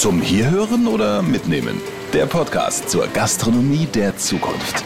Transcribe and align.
Zum 0.00 0.22
Hierhören 0.22 0.86
oder 0.86 1.20
Mitnehmen? 1.20 1.78
Der 2.14 2.24
Podcast 2.24 2.88
zur 2.88 3.06
Gastronomie 3.08 3.84
der 3.84 4.16
Zukunft. 4.16 4.82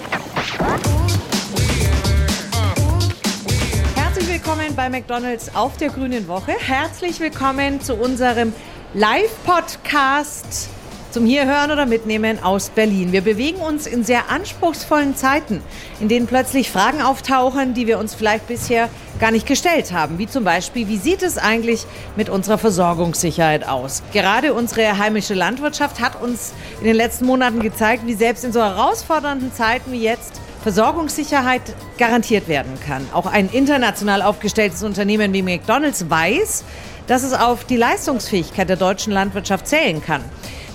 Herzlich 3.94 4.28
willkommen 4.28 4.74
bei 4.74 4.90
McDonald's 4.90 5.54
auf 5.54 5.76
der 5.76 5.90
Grünen 5.90 6.26
Woche. 6.26 6.54
Herzlich 6.58 7.20
willkommen 7.20 7.80
zu 7.80 7.94
unserem 7.94 8.52
Live-Podcast 8.94 10.68
zum 11.14 11.26
Hierhören 11.26 11.70
oder 11.70 11.86
Mitnehmen 11.86 12.42
aus 12.42 12.70
Berlin. 12.70 13.12
Wir 13.12 13.20
bewegen 13.20 13.58
uns 13.58 13.86
in 13.86 14.02
sehr 14.02 14.30
anspruchsvollen 14.30 15.14
Zeiten, 15.14 15.62
in 16.00 16.08
denen 16.08 16.26
plötzlich 16.26 16.72
Fragen 16.72 17.02
auftauchen, 17.02 17.72
die 17.72 17.86
wir 17.86 18.00
uns 18.00 18.16
vielleicht 18.16 18.48
bisher 18.48 18.88
gar 19.20 19.30
nicht 19.30 19.46
gestellt 19.46 19.92
haben. 19.92 20.18
Wie 20.18 20.26
zum 20.26 20.42
Beispiel, 20.42 20.88
wie 20.88 20.96
sieht 20.96 21.22
es 21.22 21.38
eigentlich 21.38 21.86
mit 22.16 22.28
unserer 22.28 22.58
Versorgungssicherheit 22.58 23.68
aus? 23.68 24.02
Gerade 24.12 24.54
unsere 24.54 24.98
heimische 24.98 25.34
Landwirtschaft 25.34 26.00
hat 26.00 26.20
uns 26.20 26.52
in 26.80 26.84
den 26.84 26.96
letzten 26.96 27.26
Monaten 27.26 27.60
gezeigt, 27.60 28.04
wie 28.06 28.14
selbst 28.14 28.42
in 28.42 28.52
so 28.52 28.60
herausfordernden 28.60 29.52
Zeiten 29.52 29.92
wie 29.92 30.02
jetzt 30.02 30.40
Versorgungssicherheit 30.64 31.62
garantiert 31.96 32.48
werden 32.48 32.72
kann. 32.84 33.06
Auch 33.12 33.26
ein 33.26 33.48
international 33.52 34.20
aufgestelltes 34.20 34.82
Unternehmen 34.82 35.32
wie 35.32 35.42
McDonald's 35.42 36.10
weiß, 36.10 36.64
dass 37.06 37.22
es 37.22 37.34
auf 37.34 37.64
die 37.64 37.76
Leistungsfähigkeit 37.76 38.68
der 38.68 38.76
deutschen 38.76 39.12
Landwirtschaft 39.12 39.68
zählen 39.68 40.02
kann. 40.02 40.22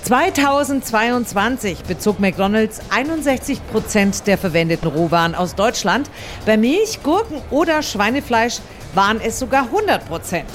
2022 0.04 1.84
bezog 1.84 2.20
McDonald's 2.20 2.80
61 2.90 3.60
Prozent 3.68 4.26
der 4.28 4.38
verwendeten 4.38 4.88
Rohwaren 4.88 5.36
aus 5.36 5.56
Deutschland. 5.56 6.10
Bei 6.46 6.58
Milch, 6.58 7.04
Gurken 7.04 7.42
oder 7.52 7.84
Schweinefleisch 7.84 8.60
waren 8.96 9.20
es 9.22 9.40
sogar 9.40 9.64
100 9.66 10.08
Prozent. 10.08 10.50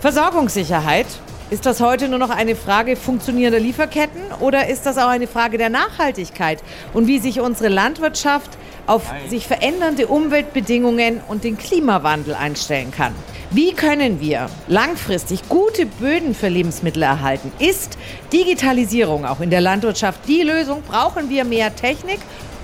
Versorgungssicherheit. 0.00 1.06
Ist 1.50 1.66
das 1.66 1.82
heute 1.82 2.08
nur 2.08 2.18
noch 2.18 2.30
eine 2.30 2.56
Frage 2.56 2.96
funktionierender 2.96 3.60
Lieferketten 3.60 4.22
oder 4.40 4.68
ist 4.68 4.86
das 4.86 4.96
auch 4.96 5.10
eine 5.10 5.26
Frage 5.26 5.58
der 5.58 5.68
Nachhaltigkeit 5.68 6.62
und 6.94 7.06
wie 7.08 7.18
sich 7.18 7.40
unsere 7.40 7.68
Landwirtschaft 7.68 8.56
auf 8.86 9.02
sich 9.28 9.46
verändernde 9.46 10.06
Umweltbedingungen 10.06 11.20
und 11.28 11.44
den 11.44 11.56
Klimawandel 11.56 12.34
einstellen 12.34 12.90
kann? 12.90 13.14
Wie 13.50 13.74
können 13.74 14.18
wir 14.20 14.48
langfristig 14.66 15.48
gute 15.48 15.84
Böden 15.84 16.34
für 16.34 16.48
Lebensmittel 16.48 17.02
erhalten? 17.02 17.52
Ist 17.58 17.98
Digitalisierung 18.32 19.26
auch 19.26 19.40
in 19.40 19.50
der 19.50 19.60
Landwirtschaft 19.60 20.20
die 20.26 20.42
Lösung? 20.42 20.82
Brauchen 20.82 21.28
wir 21.28 21.44
mehr 21.44 21.76
Technik 21.76 22.20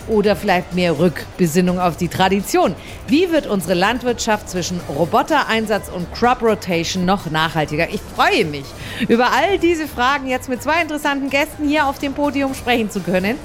oder 0.09 0.37
vielleicht 0.37 0.75
mehr 0.75 0.99
Rückbesinnung 0.99 1.79
auf 1.79 1.97
die 1.97 2.09
Tradition? 2.09 2.75
Wie 3.07 3.31
wird 3.31 3.47
unsere 3.47 3.75
Landwirtschaft 3.75 4.49
zwischen 4.49 4.81
Robotereinsatz 4.89 5.89
und 5.89 6.13
Crop 6.13 6.43
Rotation 6.43 7.05
noch 7.05 7.31
nachhaltiger? 7.31 7.89
Ich 7.91 8.01
freue 8.17 8.45
mich, 8.45 8.65
über 9.09 9.33
all 9.33 9.59
diese 9.59 9.87
Fragen 9.87 10.29
jetzt 10.29 10.49
mit 10.49 10.63
zwei 10.63 10.83
interessanten 10.83 11.31
Gästen 11.31 11.69
hier 11.69 11.87
auf 11.87 11.99
dem 11.99 12.15
Podium 12.15 12.55
sprechen 12.55 12.91
zu 12.91 13.01
können. 13.01 13.37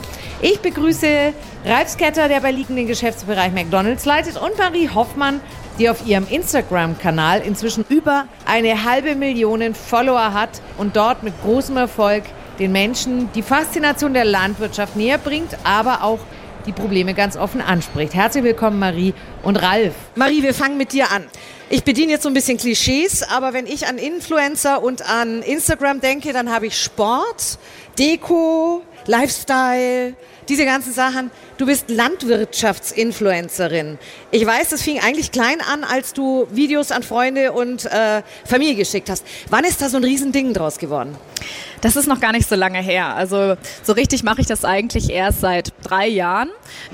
Ich 0.42 0.59
begrüße 0.59 1.33
Ralf 1.66 1.89
Sketter, 1.89 2.28
der 2.28 2.42
bei 2.42 2.52
Liegen 2.52 2.75
den 2.75 2.88
Geschäftsbereich 2.88 3.53
McDonalds 3.53 4.05
leitet, 4.05 4.36
und 4.38 4.58
Marie 4.58 4.89
Hoffmann, 4.89 5.39
die 5.80 5.89
auf 5.89 6.05
ihrem 6.05 6.27
Instagram-Kanal 6.30 7.42
inzwischen 7.42 7.86
über 7.89 8.25
eine 8.45 8.83
halbe 8.83 9.16
Million 9.16 9.73
Follower 9.73 10.33
hat 10.33 10.61
und 10.77 10.95
dort 10.95 11.23
mit 11.23 11.33
großem 11.44 11.77
Erfolg 11.77 12.23
den 12.59 12.72
Menschen 12.72 13.31
die 13.33 13.42
Faszination 13.42 14.14
der 14.14 14.25
Landwirtschaft 14.25 14.95
näher 14.95 15.17
bringt, 15.17 15.58
aber 15.64 16.03
auch 16.03 16.20
die 16.66 16.72
Probleme 16.72 17.14
ganz 17.14 17.38
offen 17.38 17.61
anspricht. 17.61 18.14
Herzlich 18.14 18.44
willkommen, 18.44 18.80
Marie 18.80 19.14
und 19.44 19.58
Ralf. 19.58 19.94
Marie, 20.16 20.44
wir 20.44 20.53
fangen 20.53 20.78
mit 20.78 20.94
dir 20.94 21.11
an. 21.11 21.25
Ich 21.70 21.83
bediene 21.83 22.14
jetzt 22.14 22.23
so 22.23 22.30
ein 22.30 22.33
bisschen 22.33 22.58
Klischees, 22.58 23.23
aber 23.23 23.53
wenn 23.53 23.66
ich 23.66 23.88
an 23.88 23.97
Influencer 23.97 24.83
und 24.83 25.09
an 25.09 25.42
Instagram 25.42 26.02
denke, 26.02 26.33
dann 26.33 26.52
habe 26.52 26.67
ich 26.67 26.78
Sport, 26.78 27.58
Deko, 27.97 28.81
Lifestyle, 29.05 30.15
diese 30.49 30.65
ganzen 30.65 30.93
Sachen. 30.93 31.31
Du 31.58 31.65
bist 31.65 31.89
Landwirtschaftsinfluencerin. 31.89 33.97
Ich 34.31 34.45
weiß, 34.45 34.69
das 34.69 34.81
fing 34.81 34.99
eigentlich 34.99 35.31
klein 35.31 35.61
an, 35.61 35.83
als 35.83 36.14
du 36.14 36.47
Videos 36.52 36.91
an 36.91 37.03
Freunde 37.03 37.52
und 37.52 37.86
äh, 37.86 38.21
Familie 38.45 38.75
geschickt 38.75 39.09
hast. 39.09 39.25
Wann 39.49 39.63
ist 39.63 39.81
da 39.81 39.89
so 39.89 39.97
ein 39.97 40.03
Riesending 40.03 40.53
draus 40.53 40.77
geworden? 40.77 41.15
Das 41.81 41.97
ist 41.97 42.08
noch 42.08 42.21
gar 42.21 42.31
nicht 42.31 42.47
so 42.47 42.55
lange 42.55 42.81
her. 42.81 43.13
Also 43.13 43.58
so 43.83 43.92
richtig 43.92 44.23
mache 44.23 44.39
ich 44.39 44.47
das 44.47 44.63
eigentlich 44.63 45.09
erst 45.09 45.42
seit 45.42 45.73
drei 45.83 46.08
Jahren. 46.08 46.49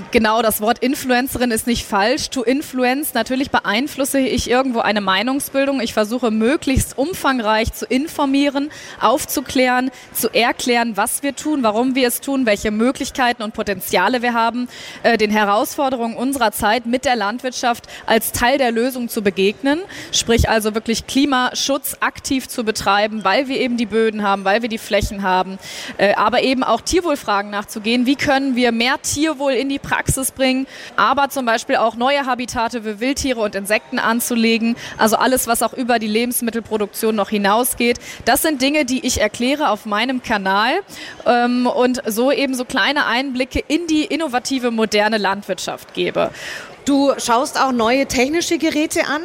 Genau, 0.09 0.42
das 0.42 0.62
Wort 0.62 0.80
Influencerin 0.80 1.52
ist 1.52 1.68
nicht 1.68 1.86
falsch. 1.86 2.31
To 2.31 2.42
influence, 2.42 3.14
natürlich 3.14 3.52
beeinflusse 3.52 4.18
ich 4.18 4.50
irgendwo 4.50 4.80
eine 4.80 5.02
Meinungsbildung. 5.02 5.80
Ich 5.80 5.94
versuche 5.94 6.31
möglichst 6.31 6.98
umfangreich 6.98 7.72
zu 7.72 7.86
informieren, 7.86 8.72
aufzuklären, 9.00 9.92
zu 10.12 10.34
erklären, 10.34 10.98
was 10.98 11.22
wir 11.22 11.36
tun, 11.36 11.62
warum 11.62 11.94
wir 11.94 11.99
es 12.04 12.22
tun, 12.22 12.46
welche 12.46 12.72
Möglichkeiten 12.72 13.44
und 13.44 13.54
Potenziale 13.54 14.22
wir 14.22 14.34
haben, 14.34 14.68
äh, 15.04 15.18
den 15.18 15.32
Herausforderungen 15.32 16.16
unserer 16.16 16.52
Zeit 16.52 16.86
mit 16.86 17.06
der 17.06 17.16
Landwirtschaft 17.16 17.86
als 18.06 18.32
Teil 18.32 18.58
der 18.58 18.72
Lösung 18.72 19.10
zu 19.10 19.22
begegnen. 19.22 19.80
Sprich 20.12 20.50
also 20.50 20.76
wirklich 20.76 21.08
Klimaschutz 21.08 21.98
aktiv 22.00 22.48
zu 22.48 22.64
betreiben, 22.64 23.24
weil 23.24 23.48
wir 23.48 23.60
eben 23.60 23.78
die 23.78 23.86
Böden 23.86 24.24
haben, 24.24 24.46
weil 24.46 24.62
wir 24.62 24.70
die 24.70 24.78
Flächen 24.78 25.24
haben, 25.24 25.60
äh, 25.98 26.14
aber 26.16 26.44
eben 26.44 26.64
auch 26.64 26.82
Tierwohlfragen 26.82 27.52
nachzugehen. 27.52 28.06
Wie 28.06 28.16
können 28.16 28.56
wir 28.56 28.72
mehr 28.72 29.02
Tierwohl 29.02 29.54
in 29.54 29.70
die 29.70 29.80
Praxis 29.80 30.31
bringen, 30.31 30.68
aber 30.96 31.30
zum 31.30 31.46
Beispiel 31.46 31.76
auch 31.78 31.96
neue 31.96 32.26
Habitate 32.26 32.84
für 32.84 33.00
Wildtiere 33.00 33.40
und 33.40 33.56
Insekten 33.56 34.00
anzulegen. 34.00 34.76
Also 34.98 35.16
alles, 35.16 35.48
was 35.48 35.64
auch 35.64 35.74
über 35.74 36.00
die 36.00 36.08
Lebensmittelproduktion 36.08 37.16
noch 37.16 37.30
hinausgeht. 37.30 38.00
Das 38.26 38.42
sind 38.42 38.62
Dinge, 38.62 38.86
die 38.86 39.06
ich 39.06 39.22
erkläre 39.22 39.70
auf 39.70 39.86
meinem 39.86 40.22
Kanal 40.22 40.72
ähm, 41.26 41.68
und 41.68 41.89
so 42.06 42.32
eben 42.32 42.54
so 42.54 42.66
kleine 42.66 43.06
Einblicke 43.06 43.64
in 43.68 43.88
die 43.88 44.06
innovative, 44.06 44.72
moderne 44.72 45.18
Landwirtschaft 45.18 45.94
gebe. 45.94 46.32
Du 46.86 47.14
schaust 47.18 47.60
auch 47.60 47.72
neue 47.72 48.06
technische 48.08 48.58
Geräte 48.58 49.02
an, 49.06 49.22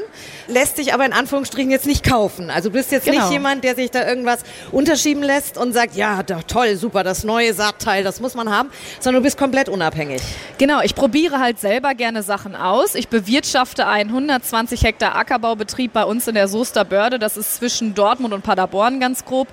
lässt 0.48 0.78
dich 0.78 0.92
aber 0.92 1.06
in 1.06 1.12
Anführungsstrichen 1.12 1.70
jetzt 1.70 1.86
nicht 1.86 2.04
kaufen. 2.04 2.50
Also 2.50 2.68
du 2.68 2.74
bist 2.74 2.92
jetzt 2.92 3.06
genau. 3.06 3.20
nicht 3.20 3.32
jemand, 3.32 3.64
der 3.64 3.74
sich 3.74 3.90
da 3.90 4.06
irgendwas 4.06 4.40
unterschieben 4.72 5.22
lässt 5.22 5.56
und 5.56 5.72
sagt, 5.72 5.96
ja, 5.96 6.22
doch, 6.22 6.42
toll, 6.42 6.76
super, 6.76 7.02
das 7.02 7.24
neue 7.24 7.54
Saatteil, 7.54 8.04
das 8.04 8.20
muss 8.20 8.34
man 8.34 8.50
haben, 8.50 8.70
sondern 9.00 9.22
du 9.22 9.26
bist 9.26 9.38
komplett 9.38 9.68
unabhängig. 9.68 10.20
Genau, 10.58 10.80
ich 10.82 10.94
probiere 10.94 11.38
halt 11.40 11.58
selber 11.58 11.94
gerne 11.94 12.22
Sachen 12.22 12.54
aus. 12.54 12.94
Ich 12.94 13.08
bewirtschafte 13.08 13.86
einen 13.86 14.10
120 14.10 14.82
Hektar 14.82 15.16
Ackerbaubetrieb 15.16 15.92
bei 15.92 16.04
uns 16.04 16.28
in 16.28 16.34
der 16.34 16.48
Soester 16.48 16.84
Börde. 16.84 17.18
Das 17.18 17.36
ist 17.36 17.56
zwischen 17.56 17.94
Dortmund 17.94 18.34
und 18.34 18.42
Paderborn 18.42 19.00
ganz 19.00 19.24
grob. 19.24 19.48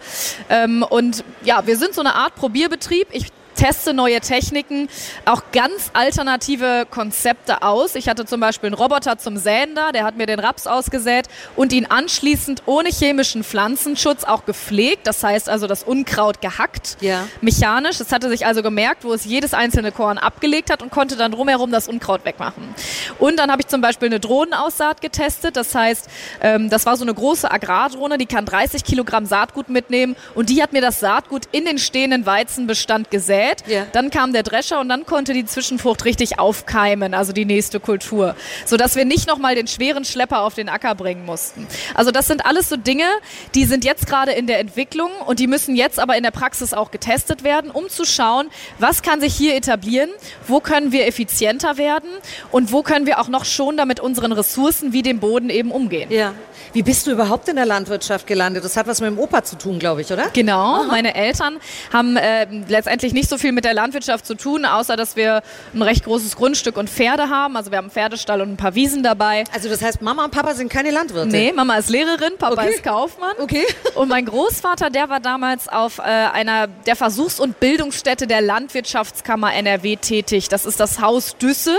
Ähm, 0.50 0.84
und 0.88 1.24
ja, 1.44 1.66
wir 1.66 1.78
sind 1.78 1.94
so 1.94 2.02
eine 2.02 2.16
Art 2.16 2.36
Probierbetrieb. 2.36 3.08
Ich 3.12 3.28
teste 3.56 3.94
neue 3.94 4.22
Techniken, 4.22 4.90
auch 5.26 5.44
ganz 5.52 5.92
alternative 5.94 6.86
Konzepte 6.90 7.62
aus. 7.62 7.96
Ich 7.96 8.08
hatte 8.08 8.26
zum 8.26 8.40
Beispiel 8.40 8.68
einen 8.68 8.76
Roboter 8.76 9.18
zum 9.18 9.38
Säen 9.38 9.76
da, 9.76 9.92
der 9.92 10.04
hat 10.04 10.18
mir 10.18 10.26
den 10.26 10.40
Raps 10.40 10.68
ausgesät 10.68 11.28
und 11.56 11.74
ihn 11.74 11.86
anschließend 11.86 12.64
ohne 12.66 12.90
chemischen 12.90 13.44
Pflanzenschutz 13.44 14.24
auch 14.24 14.46
gepflegt. 14.46 15.08
Das 15.08 15.24
heißt 15.24 15.50
also 15.50 15.68
das 15.68 15.84
Unkraut 15.84 16.42
gehackt, 16.42 16.98
ja. 17.02 17.28
mechanisch. 17.42 17.98
Das 17.98 18.12
hatte 18.12 18.30
sich 18.30 18.46
also 18.46 18.64
gemerkt, 18.64 19.04
wo 19.04 19.14
es 19.14 19.26
jedes 19.26 19.54
einzelne 19.54 19.92
Korn 19.92 20.18
abgelegt 20.18 20.72
hat 20.72 20.82
und 20.82 20.92
konnte 20.92 21.16
dann 21.16 21.32
drumherum 21.32 21.72
das 21.72 21.88
Unkraut 21.88 22.26
wegmachen. 22.26 22.64
Und 23.20 23.38
dann 23.38 23.52
habe 23.52 23.62
ich 23.62 23.68
zum 23.68 23.82
Beispiel 23.82 24.08
eine 24.08 24.20
Drohnenaussaat 24.20 25.02
getestet. 25.02 25.56
Das 25.56 25.76
heißt, 25.76 26.08
ähm, 26.42 26.70
das 26.70 26.86
war 26.86 26.98
so 26.98 27.04
eine 27.04 27.14
große 27.14 27.50
Agrardrohne, 27.50 28.18
die 28.18 28.26
kann 28.26 28.46
30 28.46 28.84
Kilogramm 28.84 29.26
Saatgut 29.26 29.70
mitnehmen 29.70 30.16
und 30.36 30.50
die 30.50 30.62
hat 30.64 30.74
mir 30.74 30.82
das 30.82 31.00
Saatgut 31.00 31.44
in 31.52 31.66
den 31.66 31.78
stehenden 31.78 32.26
Weizenbestand 32.26 33.12
gesät 33.12 33.41
gesät. 33.42 33.64
Ja. 33.68 33.86
Dann 33.92 34.10
kam 34.10 34.34
der 34.34 34.44
Drescher 34.44 34.80
und 34.80 34.90
dann 34.90 35.06
konnte 35.06 35.34
die 35.34 35.46
Zwischenfrucht 35.46 36.06
richtig 36.06 36.40
aufkeimen, 36.40 37.14
also 37.14 37.34
die 37.34 37.46
nächste 37.46 37.80
Kultur. 37.80 38.36
Sodass 38.66 38.96
wir 38.96 39.06
nicht 39.06 39.28
nochmal 39.28 39.56
den 39.56 39.68
schweren 39.68 40.06
Schlepper 40.06 40.42
auf 40.42 40.54
den 40.54 40.70
Acker 40.70 40.96
bringen 40.96 41.26
mussten. 41.26 41.68
Also 41.94 42.12
das 42.12 42.28
sind 42.28 42.46
alles 42.46 42.70
so 42.70 42.78
Dinge, 42.78 43.06
die 43.56 43.66
sind 43.66 43.86
jetzt 43.86 44.08
gerade 44.08 44.32
in 44.32 44.48
der 44.48 44.60
Entwicklung 44.60 45.12
und 45.26 45.40
die 45.40 45.48
müssen 45.48 45.76
jetzt 45.76 46.00
aber 46.00 46.16
in 46.18 46.24
der 46.24 46.32
Praxis 46.32 46.74
auch 46.74 46.92
getestet 46.92 47.44
werden, 47.44 47.72
um 47.72 47.90
zu 47.90 48.06
schauen, 48.06 48.50
was 48.80 49.02
kann 49.02 49.22
sich 49.22 49.36
hier 49.36 49.56
etablieren, 49.56 50.10
wo 50.48 50.60
können 50.60 50.92
wir 50.92 51.08
effizienter 51.08 51.78
werden 51.78 52.10
und 52.52 52.72
wo 52.72 52.84
können 52.84 53.06
wir 53.06 53.20
auch 53.20 53.28
noch 53.28 53.46
schon 53.46 53.78
damit 53.78 54.00
unseren 54.00 54.32
Ressourcen 54.32 54.94
wie 54.94 55.02
dem 55.02 55.20
Boden 55.20 55.50
eben 55.50 55.72
umgehen. 55.72 56.12
Ja. 56.12 56.34
Wie 56.74 56.84
bist 56.84 57.08
du 57.08 57.12
überhaupt 57.12 57.48
in 57.50 57.56
der 57.56 57.66
Landwirtschaft 57.66 58.28
gelandet? 58.28 58.64
Das 58.64 58.78
hat 58.78 58.88
was 58.88 59.02
mit 59.02 59.10
dem 59.10 59.20
Opa 59.20 59.44
zu 59.44 59.58
tun, 59.58 59.80
glaube 59.80 60.02
ich, 60.02 60.12
oder? 60.12 60.30
Genau. 60.34 60.76
Aha. 60.76 60.84
Meine 60.88 61.16
Eltern 61.16 61.58
haben 61.92 62.18
äh, 62.18 62.46
letztendlich 62.68 63.14
nicht 63.14 63.30
so 63.30 63.38
viel 63.38 63.52
mit 63.52 63.66
der 63.66 63.74
Landwirtschaft 63.74 64.26
zu 64.26 64.36
tun, 64.36 64.66
außer 64.66 64.96
dass 64.96 65.16
wir 65.16 65.42
ein 65.74 65.82
recht 65.82 66.06
großes 66.06 66.36
Grundstück 66.36 66.78
und 66.78 66.90
Pferde 66.90 67.30
haben. 67.30 67.58
Also 67.58 67.72
wir 67.72 67.78
haben 67.78 67.86
einen 67.86 67.92
Pferdestall 67.92 68.42
und 68.42 68.54
ein 68.54 68.58
paar 68.58 68.76
Wiesen 68.76 69.04
dabei. 69.04 69.44
Also 69.54 69.70
das 69.70 69.82
heißt, 69.82 70.02
Mama 70.02 70.26
und 70.26 70.32
Papa 70.32 70.54
sind 70.54 70.70
keine 70.72 70.92
Landwirte? 70.92 71.28
Nee, 71.28 71.52
Mama 71.54 71.76
ist 71.76 71.90
Lehrerin, 71.90 72.38
Papa 72.38 72.62
okay. 72.62 72.74
ist 72.74 72.84
Kaufmann. 72.84 73.34
Okay. 73.40 73.66
Und 73.96 74.08
mein 74.08 74.26
Großvater, 74.26 74.90
der 74.90 75.10
war 75.10 75.20
damals 75.20 75.68
auf 75.68 76.00
äh, 76.00 76.02
einer 76.02 76.68
der 76.68 76.96
Versuchs- 76.96 77.40
und 77.40 77.60
Bildungsstätte 77.60 78.26
der 78.26 78.42
Landwirtschaftskammer 78.42 79.54
NRW 79.54 79.98
tätig. 79.98 80.48
Das 80.48 80.66
ist 80.66 80.80
das 80.80 81.02
Haus 81.02 81.36
Düsse. 81.38 81.76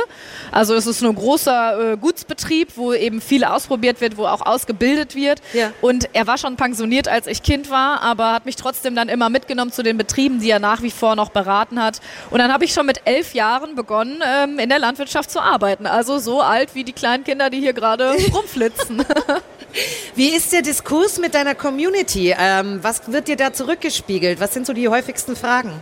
Also 0.51 0.75
es 0.75 0.87
ist 0.87 1.03
ein 1.03 1.15
großer 1.15 1.93
äh, 1.93 1.97
Gutsbetrieb, 1.97 2.77
wo 2.77 2.93
eben 2.93 3.21
viel 3.21 3.45
ausprobiert 3.45 4.01
wird, 4.01 4.17
wo 4.17 4.27
auch 4.27 4.45
ausgebildet 4.45 4.72
gebildet 4.73 5.15
wird. 5.15 5.41
Ja. 5.53 5.73
Und 5.81 6.09
er 6.13 6.27
war 6.27 6.39
schon 6.39 6.57
pensioniert, 6.57 7.09
als 7.09 7.27
ich 7.27 7.43
Kind 7.43 7.71
war, 7.71 8.03
aber 8.03 8.33
hat 8.33 8.47
mich 8.47 8.57
trotzdem 8.57 8.95
dann 8.95 9.09
immer 9.09 9.29
mitgenommen 9.29 9.73
zu 9.73 9.83
den 9.83 9.97
Betrieben, 9.99 10.41
die 10.41 10.51
er 10.51 10.59
nach 10.59 10.83
wie 10.83 10.91
vor 10.91 11.15
noch 11.15 11.31
beraten 11.31 11.83
hat. 11.83 12.01
Und 12.31 12.39
dann 12.39 12.53
habe 12.53 12.65
ich 12.65 12.73
schon 12.73 12.87
mit 12.87 13.03
elf 13.05 13.35
Jahren 13.35 13.75
begonnen, 13.75 14.23
ähm, 14.27 14.59
in 14.59 14.69
der 14.69 14.79
Landwirtschaft 14.79 15.31
zu 15.31 15.41
arbeiten. 15.41 15.87
Also 15.87 16.19
so 16.19 16.41
alt 16.41 16.75
wie 16.75 16.85
die 16.85 16.93
kleinen 16.93 17.25
Kinder, 17.25 17.51
die 17.51 17.61
hier 17.61 17.73
gerade 17.73 18.15
rumflitzen. 18.33 19.05
Wie 20.15 20.29
ist 20.29 20.53
der 20.53 20.61
Diskurs 20.61 21.19
mit 21.19 21.35
deiner 21.35 21.55
Community? 21.55 22.35
Ähm, 22.39 22.81
was 22.83 23.11
wird 23.11 23.29
dir 23.29 23.37
da 23.37 23.55
zurückgespiegelt? 23.55 24.39
Was 24.39 24.53
sind 24.53 24.67
so 24.67 24.75
die 24.75 24.87
häufigsten 24.89 25.35
Fragen? 25.35 25.73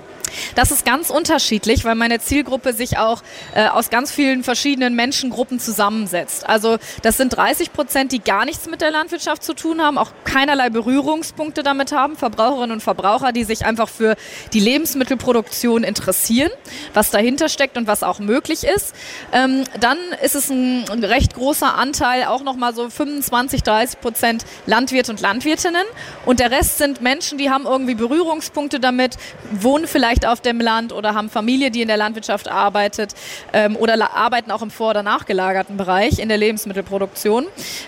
Das 0.54 0.70
ist 0.70 0.84
ganz 0.84 1.10
unterschiedlich, 1.10 1.84
weil 1.84 1.94
meine 1.94 2.20
Zielgruppe 2.20 2.72
sich 2.72 2.98
auch 2.98 3.22
äh, 3.54 3.66
aus 3.66 3.90
ganz 3.90 4.10
vielen 4.10 4.44
verschiedenen 4.44 4.94
Menschengruppen 4.94 5.60
zusammensetzt. 5.60 6.48
Also 6.48 6.78
das 7.02 7.16
sind 7.16 7.36
30 7.36 7.72
Prozent, 7.72 8.12
die 8.12 8.20
gar 8.20 8.44
nichts 8.44 8.68
mit 8.68 8.80
der 8.80 8.90
Landwirtschaft 8.90 9.42
zu 9.42 9.54
tun 9.54 9.80
haben, 9.80 9.98
auch 9.98 10.12
keinerlei 10.24 10.70
Berührungspunkte 10.70 11.62
damit 11.62 11.92
haben. 11.92 12.16
Verbraucherinnen 12.16 12.72
und 12.72 12.82
Verbraucher, 12.82 13.32
die 13.32 13.44
sich 13.44 13.64
einfach 13.64 13.88
für 13.88 14.16
die 14.52 14.60
Lebensmittelproduktion 14.60 15.84
interessieren, 15.84 16.50
was 16.94 17.10
dahinter 17.10 17.48
steckt 17.48 17.76
und 17.76 17.86
was 17.86 18.02
auch 18.02 18.18
möglich 18.18 18.64
ist. 18.64 18.94
Ähm, 19.32 19.64
dann 19.78 19.98
ist 20.22 20.34
es 20.34 20.50
ein, 20.50 20.84
recht 21.04 21.34
großer 21.34 21.76
Anteil, 21.76 22.24
auch 22.24 22.42
nochmal 22.42 22.74
so 22.74 22.88
25, 22.88 23.62
30 23.62 24.00
Prozent 24.00 24.44
Landwirte 24.66 25.10
und 25.12 25.20
Landwirtinnen. 25.20 25.84
Und 26.26 26.40
der 26.40 26.50
Rest 26.50 26.78
sind 26.78 27.00
Menschen, 27.00 27.38
die 27.38 27.50
haben 27.50 27.66
irgendwie 27.66 27.94
Berührungspunkte 27.94 28.80
damit, 28.80 29.16
wohnen 29.50 29.86
vielleicht 29.86 30.19
auf 30.26 30.40
dem 30.40 30.60
Land 30.60 30.92
oder 30.92 31.14
haben 31.14 31.30
Familie, 31.30 31.70
die 31.70 31.82
in 31.82 31.88
der 31.88 31.96
Landwirtschaft 31.96 32.48
arbeitet 32.48 33.14
ähm, 33.52 33.76
oder 33.76 34.14
arbeiten 34.14 34.50
auch 34.50 34.62
im 34.62 34.70
vor- 34.70 34.90
oder 34.90 35.02
nachgelagerten 35.02 35.76
Bereich 35.76 36.18
in 36.18 36.28
der 36.28 36.38
Lebensmittelproduktion. 36.38 37.46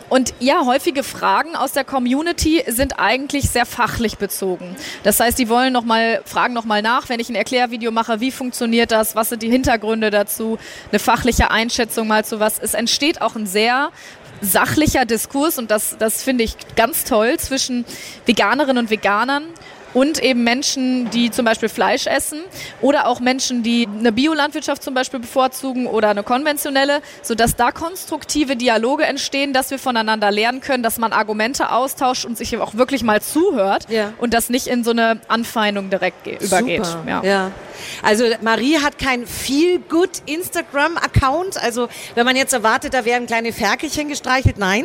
Und 0.09 0.35
ja, 0.41 0.65
häufige 0.65 1.03
Fragen 1.03 1.57
aus 1.57 1.73
der 1.73 1.85
Community 1.85 2.63
sind 2.69 2.99
eigentlich 2.99 3.51
sehr 3.51 3.67
fachlich 3.67 4.19
bezogen. 4.19 4.77
Das 5.03 5.21
heißt, 5.21 5.39
die 5.39 5.49
wollen 5.49 5.73
noch 5.73 5.85
mal, 5.85 6.23
fragen 6.25 6.55
nochmal 6.55 6.83
nach, 6.83 7.09
wenn 7.09 7.21
ich 7.21 7.29
ein 7.29 7.35
Erklärvideo 7.35 7.91
mache, 7.91 8.21
wie 8.21 8.31
funktioniert 8.31 8.93
das, 8.93 9.15
was 9.17 9.29
sind 9.29 9.43
die 9.43 9.51
Hintergründe 9.51 10.11
dazu, 10.11 10.59
eine 10.91 10.99
fachliche 10.99 11.51
Einschätzung 11.51 12.09
mal 12.09 12.25
zu 12.25 12.41
was. 12.41 12.59
Es 12.59 12.75
entsteht 12.75 13.21
auch 13.21 13.37
ein 13.37 13.47
sehr 13.47 13.91
sachlicher 14.43 15.05
Diskurs 15.05 15.59
und 15.59 15.71
das, 15.71 15.97
das 15.99 16.23
finde 16.23 16.45
ich 16.45 16.57
ganz 16.77 17.05
toll 17.05 17.39
zwischen 17.39 17.85
Veganerinnen 18.27 18.79
und 18.79 18.91
Veganern 18.91 19.45
und 19.95 20.23
eben 20.23 20.45
Menschen, 20.45 21.11
die 21.11 21.31
zum 21.31 21.45
Beispiel 21.45 21.69
Fleisch 21.69 22.07
essen 22.07 22.41
oder 22.81 23.07
auch 23.07 23.21
Menschen, 23.21 23.63
die 23.63 23.89
eine 23.99 24.13
Biolandwirtschaft 24.13 24.83
zum 24.83 24.95
Beispiel 24.95 25.21
bevorzugen 25.21 25.87
oder 25.87 26.11
eine 26.11 26.23
konventionelle, 26.23 27.01
sodass 27.23 27.57
da 27.57 27.73
konstruktive 27.73 28.57
Dialoge 28.57 29.05
entstehen, 29.05 29.53
dass 29.53 29.71
wir 29.71 29.79
voneinander 29.79 30.31
lernen 30.31 30.61
können, 30.61 30.83
dass 30.83 30.99
man 30.99 31.13
Argumente 31.13 31.71
austauscht 31.71 32.25
und 32.25 32.37
sich 32.39 32.57
auch 32.59 32.75
wirklich 32.75 33.03
mal 33.03 33.21
zuhört 33.23 33.87
Ja. 33.91 34.13
und 34.19 34.33
das 34.35 34.49
nicht 34.49 34.67
in 34.67 34.85
so 34.85 34.91
eine 34.93 35.21
Anfeindung 35.29 35.91
direkt 35.91 36.25
ge- 36.25 36.39
übergeht. 36.41 36.87
Ja. 37.07 37.23
Ja. 37.23 37.51
Also 38.03 38.25
Marie 38.43 38.79
hat 38.79 38.99
kein 38.99 39.27
feel 39.27 39.79
good 39.89 40.11
Instagram-Account. 40.27 41.63
Also 41.63 41.89
wenn 42.15 42.25
man 42.25 42.37
jetzt 42.37 42.53
erwartet, 42.53 42.95
da 42.95 43.05
werden 43.05 43.27
kleine 43.27 43.53
Ferkelchen 43.53 44.09
gestreichelt, 44.09 44.59
nein, 44.59 44.85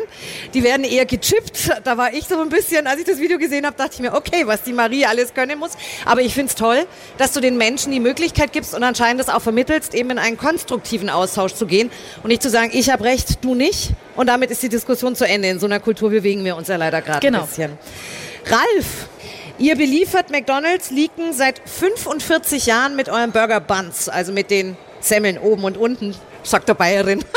die 0.53 0.63
werden 0.63 0.83
eher 0.83 1.05
gechippt. 1.05 1.69
Da 1.83 1.97
war 1.97 2.13
ich 2.13 2.25
so 2.27 2.39
ein 2.39 2.49
bisschen, 2.49 2.87
als 2.87 2.99
ich 2.99 3.05
das 3.05 3.19
Video 3.19 3.37
gesehen 3.37 3.65
habe, 3.65 3.75
dachte 3.77 3.91
ich 3.95 3.99
mir, 3.99 4.13
okay, 4.13 4.43
was 4.45 4.63
die 4.63 4.73
Marie 4.73 4.96
alles 5.05 5.33
können 5.33 5.59
muss. 5.59 5.71
Aber 6.05 6.21
ich 6.21 6.33
finde 6.33 6.49
es 6.49 6.55
toll, 6.55 6.85
dass 7.17 7.33
du 7.33 7.39
den 7.39 7.57
Menschen 7.57 7.91
die 7.91 7.99
Möglichkeit 7.99 8.53
gibst 8.53 8.73
und 8.73 8.83
anscheinend 8.83 9.19
das 9.19 9.29
auch 9.29 9.41
vermittelst, 9.41 9.93
eben 9.93 10.09
in 10.11 10.19
einen 10.19 10.37
konstruktiven 10.37 11.09
Austausch 11.09 11.53
zu 11.53 11.65
gehen 11.67 11.91
und 12.23 12.29
nicht 12.29 12.41
zu 12.41 12.49
sagen, 12.49 12.71
ich 12.73 12.89
habe 12.89 13.03
recht, 13.03 13.43
du 13.43 13.55
nicht. 13.55 13.91
Und 14.15 14.27
damit 14.27 14.49
ist 14.51 14.63
die 14.63 14.69
Diskussion 14.69 15.15
zu 15.15 15.27
Ende. 15.27 15.47
In 15.49 15.59
so 15.59 15.65
einer 15.67 15.79
Kultur 15.79 16.09
bewegen 16.09 16.43
wir 16.43 16.55
uns 16.55 16.67
ja 16.67 16.75
leider 16.77 17.01
gerade 17.01 17.19
Genau. 17.19 17.41
ein 17.41 17.47
bisschen. 17.47 17.77
Ralf, 18.45 19.07
ihr 19.57 19.75
beliefert 19.75 20.29
McDonald's 20.31 20.89
Leaken 20.89 21.33
seit 21.33 21.61
45 21.65 22.65
Jahren 22.65 22.95
mit 22.95 23.09
euren 23.09 23.31
Burger 23.31 23.59
Buns, 23.59 24.09
also 24.09 24.31
mit 24.31 24.49
den 24.49 24.77
Semmeln 24.99 25.37
oben 25.37 25.63
und 25.65 25.77
unten, 25.77 26.15
sagt 26.43 26.69
der 26.69 26.73
Bayerin. 26.73 27.23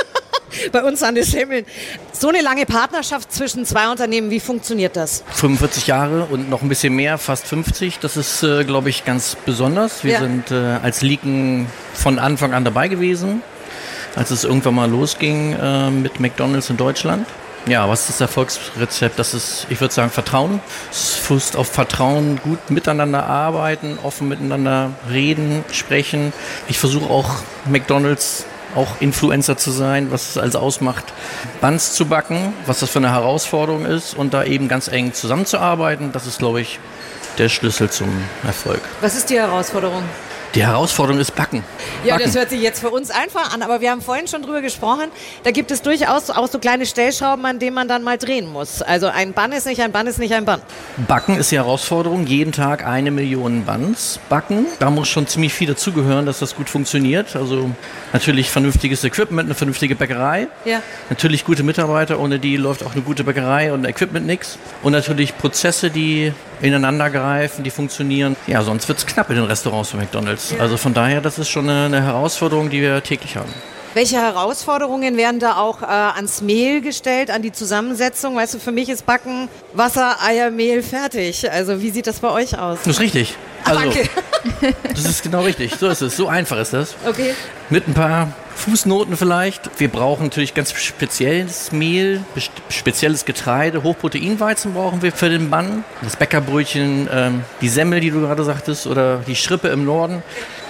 Bei 0.72 0.82
uns 0.82 1.02
an 1.02 1.14
den 1.14 1.24
Semmeln. 1.24 1.64
So 2.12 2.28
eine 2.28 2.40
lange 2.40 2.66
Partnerschaft 2.66 3.32
zwischen 3.32 3.64
zwei 3.64 3.90
Unternehmen, 3.90 4.30
wie 4.30 4.40
funktioniert 4.40 4.96
das? 4.96 5.22
45 5.32 5.86
Jahre 5.86 6.24
und 6.30 6.50
noch 6.50 6.62
ein 6.62 6.68
bisschen 6.68 6.94
mehr, 6.94 7.18
fast 7.18 7.46
50. 7.46 7.98
Das 8.00 8.16
ist, 8.16 8.42
äh, 8.42 8.64
glaube 8.64 8.90
ich, 8.90 9.04
ganz 9.04 9.36
besonders. 9.44 10.04
Wir 10.04 10.12
Ja. 10.14 10.20
sind 10.20 10.50
äh, 10.50 10.78
als 10.82 11.02
Leaken 11.02 11.66
von 11.94 12.18
Anfang 12.18 12.52
an 12.54 12.64
dabei 12.64 12.88
gewesen, 12.88 13.42
als 14.16 14.30
es 14.30 14.44
irgendwann 14.44 14.74
mal 14.74 14.90
losging 14.90 15.52
äh, 15.54 15.90
mit 15.90 16.20
McDonald's 16.20 16.70
in 16.70 16.76
Deutschland. 16.76 17.26
Ja, 17.66 17.86
was 17.90 18.00
ist 18.00 18.08
das 18.12 18.20
Erfolgsrezept? 18.22 19.18
Das 19.18 19.34
ist, 19.34 19.66
ich 19.68 19.78
würde 19.82 19.92
sagen, 19.92 20.10
Vertrauen. 20.10 20.60
Es 20.90 21.14
fußt 21.16 21.56
auf 21.56 21.68
Vertrauen, 21.68 22.40
gut 22.42 22.70
miteinander 22.70 23.26
arbeiten, 23.26 23.98
offen 24.02 24.28
miteinander 24.28 24.92
reden, 25.10 25.62
sprechen. 25.70 26.32
Ich 26.68 26.78
versuche 26.78 27.10
auch 27.10 27.28
McDonald's 27.66 28.46
auch 28.74 29.00
Influencer 29.00 29.56
zu 29.56 29.70
sein, 29.70 30.10
was 30.10 30.30
es 30.30 30.38
alles 30.38 30.56
ausmacht, 30.56 31.12
Buns 31.60 31.92
zu 31.92 32.06
backen, 32.06 32.52
was 32.66 32.80
das 32.80 32.90
für 32.90 32.98
eine 32.98 33.10
Herausforderung 33.10 33.86
ist 33.86 34.14
und 34.14 34.34
da 34.34 34.44
eben 34.44 34.68
ganz 34.68 34.88
eng 34.88 35.12
zusammenzuarbeiten. 35.12 36.12
Das 36.12 36.26
ist, 36.26 36.38
glaube 36.38 36.60
ich, 36.60 36.78
der 37.38 37.48
Schlüssel 37.48 37.90
zum 37.90 38.08
Erfolg. 38.44 38.80
Was 39.00 39.16
ist 39.16 39.30
die 39.30 39.38
Herausforderung? 39.38 40.02
Die 40.54 40.66
Herausforderung 40.66 41.20
ist 41.20 41.36
Backen. 41.36 41.62
Ja, 42.04 42.14
Backen. 42.14 42.26
das 42.26 42.34
hört 42.34 42.50
sich 42.50 42.60
jetzt 42.60 42.80
für 42.80 42.90
uns 42.90 43.10
einfach 43.10 43.54
an, 43.54 43.62
aber 43.62 43.80
wir 43.80 43.92
haben 43.92 44.02
vorhin 44.02 44.26
schon 44.26 44.42
drüber 44.42 44.62
gesprochen. 44.62 45.04
Da 45.44 45.52
gibt 45.52 45.70
es 45.70 45.80
durchaus 45.80 46.28
auch 46.28 46.48
so 46.48 46.58
kleine 46.58 46.86
Stellschrauben, 46.86 47.44
an 47.46 47.60
denen 47.60 47.74
man 47.74 47.86
dann 47.86 48.02
mal 48.02 48.18
drehen 48.18 48.50
muss. 48.50 48.82
Also 48.82 49.06
ein 49.06 49.32
Bann 49.32 49.52
ist 49.52 49.66
nicht 49.66 49.80
ein 49.80 49.92
Bann 49.92 50.08
ist 50.08 50.18
nicht 50.18 50.34
ein 50.34 50.44
Bann. 50.44 50.60
Backen 51.06 51.36
ist 51.36 51.52
die 51.52 51.56
Herausforderung. 51.56 52.26
Jeden 52.26 52.50
Tag 52.50 52.84
eine 52.84 53.12
Million 53.12 53.64
Buns 53.64 54.18
backen. 54.28 54.66
Da 54.80 54.90
muss 54.90 55.08
schon 55.08 55.28
ziemlich 55.28 55.54
viel 55.54 55.68
dazugehören, 55.68 56.26
dass 56.26 56.40
das 56.40 56.56
gut 56.56 56.68
funktioniert. 56.68 57.36
Also 57.36 57.70
natürlich 58.12 58.50
vernünftiges 58.50 59.04
Equipment, 59.04 59.46
eine 59.46 59.54
vernünftige 59.54 59.94
Bäckerei. 59.94 60.48
Ja. 60.64 60.82
Natürlich 61.10 61.44
gute 61.44 61.62
Mitarbeiter, 61.62 62.18
ohne 62.18 62.40
die 62.40 62.56
läuft 62.56 62.84
auch 62.84 62.92
eine 62.92 63.02
gute 63.02 63.22
Bäckerei 63.22 63.72
und 63.72 63.84
Equipment 63.84 64.26
nix. 64.26 64.58
Und 64.82 64.92
natürlich 64.92 65.38
Prozesse, 65.38 65.90
die 65.90 66.32
ineinander 66.62 67.10
greifen, 67.10 67.64
die 67.64 67.70
funktionieren. 67.70 68.36
Ja, 68.46 68.62
sonst 68.62 68.88
wird's 68.88 69.06
knapp 69.06 69.30
in 69.30 69.36
den 69.36 69.44
Restaurants 69.44 69.90
von 69.90 70.00
McDonalds. 70.00 70.54
Also 70.58 70.76
von 70.76 70.94
daher, 70.94 71.20
das 71.20 71.38
ist 71.38 71.48
schon 71.48 71.68
eine, 71.68 71.86
eine 71.86 72.02
Herausforderung, 72.02 72.70
die 72.70 72.80
wir 72.82 73.02
täglich 73.02 73.36
haben. 73.36 73.52
Welche 73.92 74.18
Herausforderungen 74.18 75.16
werden 75.16 75.40
da 75.40 75.56
auch 75.56 75.82
äh, 75.82 75.86
ans 75.86 76.42
Mehl 76.42 76.80
gestellt, 76.80 77.28
an 77.28 77.42
die 77.42 77.50
Zusammensetzung? 77.50 78.36
Weißt 78.36 78.54
du, 78.54 78.58
für 78.60 78.70
mich 78.70 78.88
ist 78.88 79.04
Backen 79.04 79.48
Wasser, 79.72 80.16
Eier, 80.22 80.52
Mehl 80.52 80.82
fertig. 80.84 81.50
Also 81.50 81.82
wie 81.82 81.90
sieht 81.90 82.06
das 82.06 82.20
bei 82.20 82.30
euch 82.30 82.56
aus? 82.56 82.78
Das 82.84 82.94
ist 82.96 83.00
richtig. 83.00 83.34
Ah, 83.64 83.70
Also, 83.70 83.80
danke. 83.82 84.08
das 84.94 85.04
ist 85.04 85.22
genau 85.24 85.40
richtig. 85.42 85.74
So 85.78 85.88
ist 85.88 86.02
es. 86.02 86.16
So 86.16 86.28
einfach 86.28 86.58
ist 86.58 86.72
das. 86.72 86.94
Okay. 87.04 87.34
Mit 87.68 87.88
ein 87.88 87.94
paar 87.94 88.28
Fußnoten 88.60 89.16
vielleicht. 89.16 89.80
Wir 89.80 89.88
brauchen 89.88 90.24
natürlich 90.24 90.52
ganz 90.52 90.72
spezielles 90.72 91.72
Mehl, 91.72 92.22
spezielles 92.68 93.24
Getreide, 93.24 93.82
Hochproteinweizen 93.82 94.74
brauchen 94.74 95.00
wir 95.00 95.12
für 95.12 95.30
den 95.30 95.48
Bann. 95.48 95.82
Das 96.02 96.16
Bäckerbrötchen, 96.16 97.08
ähm, 97.10 97.44
die 97.62 97.70
Semmel, 97.70 98.00
die 98.00 98.10
du 98.10 98.20
gerade 98.20 98.44
sagtest, 98.44 98.86
oder 98.86 99.22
die 99.26 99.34
Schrippe 99.34 99.68
im 99.68 99.86
Norden. 99.86 100.22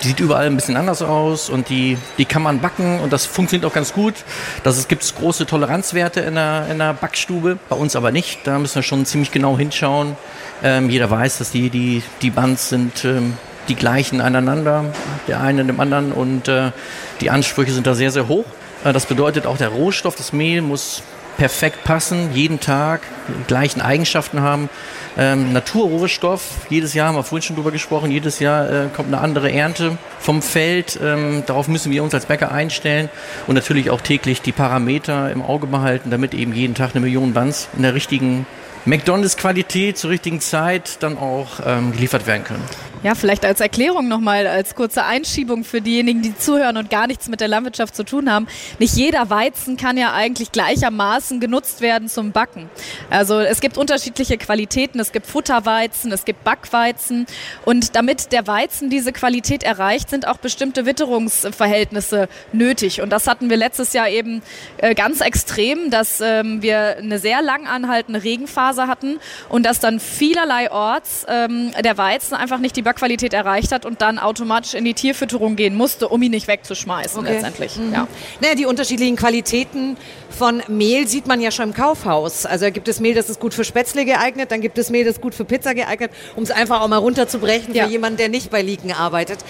Die 0.03 0.09
sieht 0.09 0.21
überall 0.21 0.47
ein 0.47 0.55
bisschen 0.55 0.77
anders 0.77 1.03
aus 1.03 1.51
und 1.51 1.69
die, 1.69 1.99
die 2.17 2.27
kann 2.27 2.43
man 2.43 2.61
backen 2.61 3.01
und 3.01 3.13
das 3.13 3.27
funktioniert 3.27 3.69
auch 3.69 3.75
ganz 3.75 3.93
gut. 3.93 4.15
Das 4.63 4.87
gibt 4.87 5.15
große 5.17 5.47
Toleranzwerte 5.47 6.21
in 6.21 6.37
der, 6.37 6.69
in 6.71 6.79
der 6.79 6.95
Backstube, 6.95 7.59
bei 7.69 7.75
uns 7.75 7.97
aber 7.97 8.13
nicht. 8.13 8.47
Da 8.47 8.61
müssen 8.61 8.77
wir 8.77 8.83
schon 8.85 9.05
ziemlich 9.05 9.33
genau 9.33 9.59
hinschauen. 9.59 10.17
Ähm, 10.63 10.91
jeder 10.91 11.11
weiß, 11.11 11.39
dass 11.39 11.51
die, 11.51 11.71
die, 11.71 12.05
die 12.23 12.31
Buns 12.31 12.69
sind 12.69 13.05
ähm, 13.05 13.35
die 13.71 13.77
gleichen 13.77 14.21
aneinander, 14.21 14.85
der 15.29 15.41
eine 15.41 15.65
dem 15.65 15.81
anderen 15.81 16.13
und 16.13 16.49
äh, 16.49 16.73
die 17.21 17.31
Ansprüche 17.31 17.73
sind 17.73 17.87
da 17.87 17.95
sehr, 17.95 18.11
sehr 18.11 18.29
hoch. 18.29 18.45
Äh, 18.85 18.93
das 18.93 19.07
bedeutet 19.07 19.47
auch 19.47 19.57
der 19.57 19.69
Rohstoff, 19.69 20.17
das 20.17 20.33
Mehl 20.33 20.61
muss 20.61 21.03
perfekt 21.37 21.85
passen, 21.85 22.35
jeden 22.35 22.61
Tag 22.61 23.01
die 23.29 23.47
gleichen 23.47 23.81
Eigenschaften 23.81 24.43
haben. 24.43 24.69
Ähm, 25.17 25.53
Naturrohstoff, 25.53 26.43
jedes 26.69 26.93
Jahr 26.93 27.09
haben 27.09 27.17
wir 27.17 27.23
vorhin 27.23 27.43
schon 27.43 27.57
drüber 27.57 27.71
gesprochen, 27.71 28.11
jedes 28.11 28.41
Jahr 28.41 28.69
äh, 28.69 28.87
kommt 28.95 29.09
eine 29.09 29.23
andere 29.23 29.51
Ernte 29.53 29.97
vom 30.19 30.43
Feld. 30.43 30.99
Ähm, 31.03 31.45
darauf 31.47 31.69
müssen 31.69 31.93
wir 31.93 32.03
uns 32.03 32.13
als 32.13 32.27
Bäcker 32.27 32.53
einstellen 32.53 33.09
und 33.47 33.55
natürlich 33.55 33.91
auch 33.91 34.01
täglich 34.01 34.43
die 34.43 34.53
Parameter 34.53 35.31
im 35.31 35.43
Auge 35.43 35.67
behalten, 35.67 36.11
damit 36.11 36.35
eben 36.35 36.53
jeden 36.53 36.75
Tag 36.75 36.91
eine 36.91 37.01
Million 37.01 37.33
Buns 37.33 37.69
in 37.77 37.83
der 37.83 37.95
richtigen 37.95 38.47
McDonalds-Qualität 38.85 39.99
zur 39.99 40.11
richtigen 40.11 40.41
Zeit 40.41 41.03
dann 41.03 41.19
auch 41.19 41.61
ähm, 41.65 41.93
geliefert 41.93 42.27
werden 42.27 42.45
können. 42.45 42.65
Ja, 43.03 43.15
vielleicht 43.15 43.47
als 43.47 43.61
Erklärung 43.61 44.09
nochmal, 44.09 44.47
als 44.47 44.75
kurze 44.75 45.05
Einschiebung 45.05 45.65
für 45.65 45.81
diejenigen, 45.81 46.21
die 46.21 46.37
zuhören 46.37 46.77
und 46.77 46.91
gar 46.91 47.07
nichts 47.07 47.31
mit 47.31 47.41
der 47.41 47.49
Landwirtschaft 47.49 47.97
zu 47.97 48.05
tun 48.05 48.31
haben. 48.31 48.47
Nicht 48.79 48.95
jeder 48.95 49.31
Weizen 49.31 49.79
kann 49.79 49.97
ja 49.97 50.13
eigentlich 50.13 50.53
gleichermaßen 50.53 51.41
genutzt 51.41 51.81
werden 51.81 52.11
zum 52.11 52.33
Backen. 52.33 52.69
Also 53.09 53.41
es 53.41 53.63
gibt 53.63 53.79
unterschiedliche 53.79 54.37
Qualitäten 54.37 54.71
Qualitäten. 54.71 55.01
Es 55.01 55.13
gibt 55.13 55.27
Futterweizen, 55.27 56.13
es 56.13 56.25
gibt 56.25 56.45
Backweizen. 56.45 57.27
Und 57.65 57.97
damit 57.97 58.33
der 58.33 58.47
Weizen 58.47 58.89
diese 58.89 59.13
Qualität 59.13 59.63
erreicht, 59.63 60.11
sind 60.11 60.29
auch 60.29 60.37
bestimmte 60.37 60.87
Witterungsverhältnisse 60.87 62.29
nötig. 62.53 63.01
Und 63.01 63.11
das 63.11 63.27
hatten 63.27 63.51
wir 63.51 63.57
letztes 63.57 63.93
Jahr 63.93 64.09
eben 64.09 64.43
äh, 64.79 64.95
ganz 64.95 65.21
extrem, 65.21 65.91
dass 65.91 66.21
ähm, 66.21 66.63
wir 66.63 66.99
eine 66.99 67.19
sehr 67.19 67.43
lang 67.43 67.67
anhaltende 67.67 68.23
Regenphase 68.23 68.70
hatten 68.77 69.19
und 69.49 69.65
dass 69.65 69.81
dann 69.81 70.01
vielerlei 70.01 70.71
Orts 70.71 71.27
ähm, 71.29 71.73
der 71.83 71.99
Weizen 71.99 72.35
einfach 72.35 72.59
nicht 72.59 72.77
die 72.77 72.83
Backqualität 72.83 73.33
erreicht 73.33 73.73
hat 73.73 73.85
und 73.85 74.01
dann 74.01 74.19
automatisch 74.19 74.75
in 74.75 74.85
die 74.85 74.95
Tierfütterung 74.95 75.57
gehen 75.57 75.77
musste, 75.77 76.09
um 76.09 76.23
ihn 76.23 76.31
nicht 76.31 76.49
wegzuschmeißen 76.49 77.21
okay. 77.21 77.33
letztendlich. 77.33 77.77
Mhm. 77.77 77.93
Ja. 77.93 78.09
Naja, 78.41 78.55
die 78.55 78.67
unterschiedlichen 78.67 79.17
Qualitäten 79.17 79.97
von 80.31 80.63
Mehl 80.69 81.07
sieht 81.07 81.27
man 81.27 81.41
ja 81.41 81.51
schon 81.51 81.71
im 81.71 81.75
Kaufhaus. 81.75 82.47
Also 82.47 82.67
da 82.67 82.71
gibt 82.71 82.89
es 82.89 83.01
Mehl, 83.01 83.15
das 83.15 83.29
ist 83.29 83.41
gut 83.41 83.55
für 83.55 83.65
Spätzle 83.65 84.05
geeignet, 84.05 84.51
dann 84.51 84.61
gibt 84.61 84.79
es 84.79 84.91
Mehl, 84.91 85.05
das 85.05 85.17
ist 85.17 85.21
gut 85.21 85.35
für 85.35 85.45
Pizza 85.45 85.75
geeignet, 85.75 86.11
um 86.37 86.43
es 86.43 86.51
einfach 86.51 86.81
auch 86.81 86.89
mal 86.89 86.99
runterzubrechen 86.99 87.75
ja. 87.75 87.85
für 87.85 87.91
jemanden, 87.91 88.19
der 88.19 88.29
nicht 88.29 88.51
bei 88.51 88.63
Liken 88.63 88.93
arbeitet. 88.93 89.41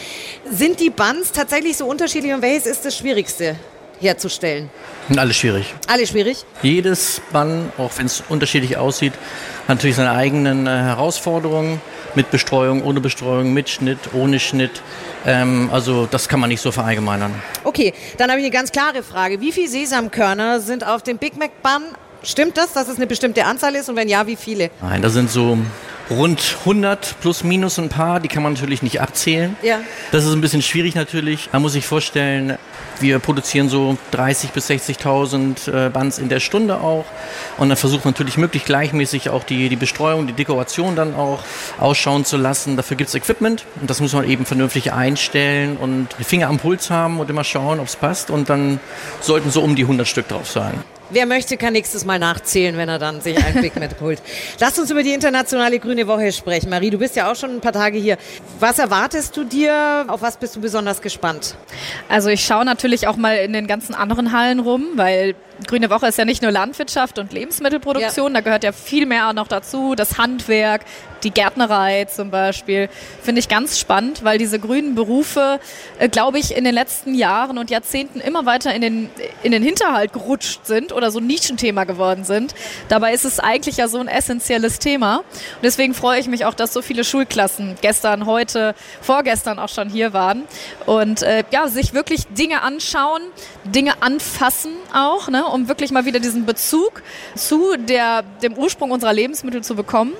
Sind 0.50 0.80
die 0.80 0.90
Buns 0.90 1.32
tatsächlich 1.32 1.76
so 1.76 1.86
unterschiedlich 1.86 2.32
und 2.32 2.42
welches 2.42 2.66
ist 2.66 2.84
das 2.84 2.96
Schwierigste? 2.96 3.56
Herzustellen? 4.00 4.70
Alles 5.16 5.36
schwierig. 5.36 5.74
Alles 5.86 6.10
schwierig? 6.10 6.44
Jedes 6.62 7.20
Bann, 7.32 7.72
auch 7.78 7.90
wenn 7.96 8.06
es 8.06 8.22
unterschiedlich 8.28 8.76
aussieht, 8.76 9.12
hat 9.66 9.76
natürlich 9.76 9.96
seine 9.96 10.12
eigenen 10.12 10.66
äh, 10.66 10.70
Herausforderungen 10.70 11.80
mit 12.14 12.30
Bestreuung, 12.30 12.82
ohne 12.82 13.00
Bestreuung, 13.00 13.52
mit 13.52 13.68
Schnitt, 13.68 13.98
ohne 14.12 14.40
Schnitt. 14.40 14.82
Ähm, 15.26 15.68
also 15.72 16.06
das 16.10 16.28
kann 16.28 16.40
man 16.40 16.48
nicht 16.48 16.60
so 16.60 16.72
verallgemeinern. 16.72 17.34
Okay, 17.64 17.92
dann 18.18 18.30
habe 18.30 18.40
ich 18.40 18.46
eine 18.46 18.52
ganz 18.52 18.72
klare 18.72 19.02
Frage. 19.02 19.40
Wie 19.40 19.52
viele 19.52 19.68
Sesamkörner 19.68 20.60
sind 20.60 20.86
auf 20.86 21.02
dem 21.02 21.18
Big 21.18 21.36
Mac 21.36 21.62
Bun? 21.62 21.82
Stimmt 22.22 22.56
das, 22.56 22.72
dass 22.72 22.88
es 22.88 22.96
eine 22.96 23.06
bestimmte 23.06 23.44
Anzahl 23.44 23.74
ist 23.74 23.88
und 23.88 23.96
wenn 23.96 24.08
ja, 24.08 24.26
wie 24.26 24.36
viele? 24.36 24.70
Nein, 24.82 25.00
das 25.00 25.14
sind 25.14 25.30
so 25.30 25.56
rund 26.10 26.56
100 26.60 27.16
plus 27.20 27.44
minus 27.44 27.78
ein 27.78 27.88
paar, 27.88 28.20
die 28.20 28.28
kann 28.28 28.42
man 28.42 28.54
natürlich 28.54 28.82
nicht 28.82 29.00
abzählen. 29.00 29.56
Ja. 29.62 29.80
Das 30.12 30.24
ist 30.24 30.32
ein 30.32 30.40
bisschen 30.40 30.60
schwierig 30.60 30.94
natürlich. 30.94 31.48
Man 31.52 31.62
muss 31.62 31.72
sich 31.72 31.86
vorstellen, 31.86 32.58
wir 33.00 33.18
produzieren 33.18 33.68
so 33.68 33.96
30.000 34.12 34.52
bis 34.52 34.70
60.000 34.70 35.86
äh, 35.86 35.90
Bands 35.90 36.18
in 36.18 36.28
der 36.28 36.40
Stunde 36.40 36.80
auch. 36.80 37.04
Und 37.58 37.68
dann 37.68 37.76
versucht 37.76 38.04
man 38.04 38.12
natürlich 38.14 38.36
möglichst 38.36 38.66
gleichmäßig 38.66 39.30
auch 39.30 39.44
die, 39.44 39.68
die 39.68 39.76
Bestreuung, 39.76 40.26
die 40.26 40.32
Dekoration 40.32 40.96
dann 40.96 41.14
auch 41.14 41.40
ausschauen 41.78 42.24
zu 42.24 42.36
lassen. 42.36 42.76
Dafür 42.76 42.96
gibt 42.96 43.08
es 43.08 43.14
Equipment 43.14 43.64
und 43.80 43.90
das 43.90 44.00
muss 44.00 44.12
man 44.12 44.28
eben 44.28 44.46
vernünftig 44.46 44.92
einstellen 44.92 45.76
und 45.76 46.08
die 46.18 46.24
Finger 46.24 46.48
am 46.48 46.58
Puls 46.58 46.90
haben 46.90 47.20
und 47.20 47.30
immer 47.30 47.44
schauen, 47.44 47.80
ob 47.80 47.86
es 47.86 47.96
passt. 47.96 48.30
Und 48.30 48.48
dann 48.50 48.80
sollten 49.20 49.50
so 49.50 49.62
um 49.62 49.76
die 49.76 49.82
100 49.82 50.06
Stück 50.06 50.28
drauf 50.28 50.50
sein. 50.50 50.74
Wer 51.12 51.26
möchte, 51.26 51.56
kann 51.56 51.72
nächstes 51.72 52.04
Mal 52.04 52.20
nachzählen, 52.20 52.76
wenn 52.76 52.88
er 52.88 53.00
dann 53.00 53.20
sich 53.20 53.36
ein 53.36 53.60
Big 53.60 53.74
Mac 53.74 54.00
holt. 54.00 54.22
Lass 54.60 54.78
uns 54.78 54.90
über 54.92 55.02
die 55.02 55.12
internationale 55.12 55.80
Grüne 55.80 56.06
Woche 56.06 56.30
sprechen. 56.30 56.70
Marie, 56.70 56.90
du 56.90 56.98
bist 56.98 57.16
ja 57.16 57.30
auch 57.30 57.34
schon 57.34 57.56
ein 57.56 57.60
paar 57.60 57.72
Tage 57.72 57.98
hier. 57.98 58.16
Was 58.60 58.78
erwartest 58.78 59.36
du 59.36 59.42
dir? 59.42 60.04
Auf 60.06 60.22
was 60.22 60.36
bist 60.36 60.54
du 60.54 60.60
besonders 60.60 61.02
gespannt? 61.02 61.56
Also 62.08 62.28
ich 62.28 62.44
schaue 62.44 62.64
natürlich 62.64 63.08
auch 63.08 63.16
mal 63.16 63.36
in 63.38 63.52
den 63.52 63.66
ganzen 63.66 63.94
anderen 63.94 64.30
Hallen 64.30 64.60
rum, 64.60 64.86
weil 64.94 65.34
Grüne 65.66 65.90
Woche 65.90 66.06
ist 66.06 66.18
ja 66.18 66.24
nicht 66.24 66.42
nur 66.42 66.50
Landwirtschaft 66.50 67.18
und 67.18 67.32
Lebensmittelproduktion, 67.32 68.32
ja. 68.32 68.38
da 68.38 68.40
gehört 68.40 68.64
ja 68.64 68.72
viel 68.72 69.06
mehr 69.06 69.32
noch 69.32 69.48
dazu. 69.48 69.94
Das 69.94 70.18
Handwerk, 70.18 70.84
die 71.22 71.30
Gärtnerei 71.30 72.06
zum 72.06 72.30
Beispiel, 72.30 72.88
finde 73.22 73.40
ich 73.40 73.48
ganz 73.48 73.78
spannend, 73.78 74.24
weil 74.24 74.38
diese 74.38 74.58
grünen 74.58 74.94
Berufe, 74.94 75.60
äh, 75.98 76.08
glaube 76.08 76.38
ich, 76.38 76.56
in 76.56 76.64
den 76.64 76.74
letzten 76.74 77.14
Jahren 77.14 77.58
und 77.58 77.70
Jahrzehnten 77.70 78.20
immer 78.20 78.46
weiter 78.46 78.74
in 78.74 78.80
den, 78.80 79.10
in 79.42 79.52
den 79.52 79.62
Hinterhalt 79.62 80.12
gerutscht 80.12 80.64
sind 80.64 80.92
oder 80.92 81.10
so 81.10 81.18
ein 81.18 81.26
Nischenthema 81.26 81.84
geworden 81.84 82.24
sind. 82.24 82.54
Dabei 82.88 83.12
ist 83.12 83.24
es 83.24 83.38
eigentlich 83.38 83.76
ja 83.76 83.88
so 83.88 83.98
ein 83.98 84.08
essentielles 84.08 84.78
Thema. 84.78 85.18
Und 85.18 85.62
deswegen 85.62 85.94
freue 85.94 86.20
ich 86.20 86.26
mich 86.26 86.44
auch, 86.44 86.54
dass 86.54 86.72
so 86.72 86.82
viele 86.82 87.04
Schulklassen 87.04 87.76
gestern, 87.80 88.26
heute, 88.26 88.74
vorgestern 89.00 89.58
auch 89.58 89.68
schon 89.68 89.88
hier 89.88 90.12
waren 90.12 90.44
und 90.86 91.22
äh, 91.22 91.44
ja, 91.50 91.68
sich 91.68 91.92
wirklich 91.94 92.26
Dinge 92.28 92.62
anschauen, 92.62 93.22
Dinge 93.64 94.02
anfassen 94.02 94.72
auch, 94.94 95.28
ne, 95.28 95.44
um 95.50 95.68
wirklich 95.68 95.90
mal 95.90 96.04
wieder 96.04 96.20
diesen 96.20 96.46
Bezug 96.46 97.02
zu 97.34 97.76
der, 97.76 98.22
dem 98.42 98.54
Ursprung 98.54 98.90
unserer 98.90 99.12
Lebensmittel 99.12 99.62
zu 99.62 99.74
bekommen. 99.74 100.12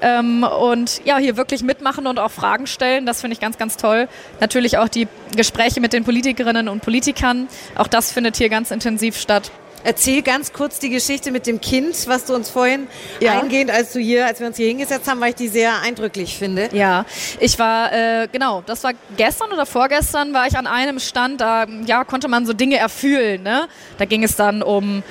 Ähm, 0.00 0.44
und 0.44 1.00
ja, 1.04 1.18
hier 1.18 1.36
wirklich 1.36 1.62
mitmachen 1.62 2.06
und 2.06 2.18
auch 2.18 2.30
Fragen 2.30 2.66
stellen. 2.66 3.06
Das 3.06 3.20
finde 3.20 3.34
ich 3.34 3.40
ganz, 3.40 3.58
ganz 3.58 3.76
toll. 3.76 4.08
Natürlich 4.40 4.78
auch 4.78 4.88
die 4.88 5.08
Gespräche 5.36 5.80
mit 5.80 5.92
den 5.92 6.04
Politikerinnen 6.04 6.68
und 6.68 6.82
Politikern. 6.82 7.48
Auch 7.76 7.86
das 7.86 8.12
findet 8.12 8.36
hier 8.36 8.48
ganz 8.48 8.70
intensiv 8.70 9.16
statt. 9.16 9.50
Erzähl 9.84 10.22
ganz 10.22 10.52
kurz 10.52 10.78
die 10.78 10.90
Geschichte 10.90 11.30
mit 11.30 11.46
dem 11.46 11.60
Kind, 11.60 12.06
was 12.06 12.24
du 12.24 12.34
uns 12.34 12.50
vorhin 12.50 12.86
ja. 13.20 13.40
eingehend, 13.40 13.70
als 13.70 13.92
du 13.92 13.98
hier, 13.98 14.26
als 14.26 14.40
wir 14.40 14.46
uns 14.46 14.56
hier 14.56 14.68
hingesetzt 14.68 15.08
haben, 15.10 15.20
weil 15.20 15.30
ich 15.30 15.36
die 15.36 15.48
sehr 15.48 15.80
eindrücklich 15.80 16.36
finde. 16.38 16.68
Ja, 16.72 17.04
ich 17.40 17.58
war, 17.58 17.92
äh, 17.92 18.28
genau, 18.30 18.62
das 18.64 18.84
war 18.84 18.92
gestern 19.16 19.52
oder 19.52 19.66
vorgestern, 19.66 20.32
war 20.32 20.46
ich 20.46 20.56
an 20.56 20.66
einem 20.66 21.00
Stand, 21.00 21.40
da 21.40 21.66
ja, 21.86 22.04
konnte 22.04 22.28
man 22.28 22.46
so 22.46 22.52
Dinge 22.52 22.76
erfüllen. 22.76 23.42
Ne? 23.42 23.68
Da 23.98 24.04
ging 24.04 24.22
es 24.22 24.36
dann 24.36 24.62
um 24.62 25.02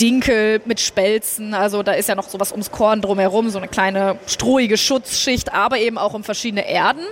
Dinkel 0.00 0.60
mit 0.64 0.80
Spelzen, 0.80 1.54
also 1.54 1.82
da 1.82 1.92
ist 1.92 2.08
ja 2.08 2.14
noch 2.14 2.28
sowas 2.28 2.50
ums 2.50 2.70
Korn 2.70 3.00
drumherum, 3.02 3.50
so 3.50 3.58
eine 3.58 3.68
kleine 3.68 4.18
strohige 4.26 4.76
Schutzschicht, 4.76 5.54
aber 5.54 5.78
eben 5.78 5.98
auch 5.98 6.14
um 6.14 6.24
verschiedene 6.24 6.68
Erden. 6.68 7.04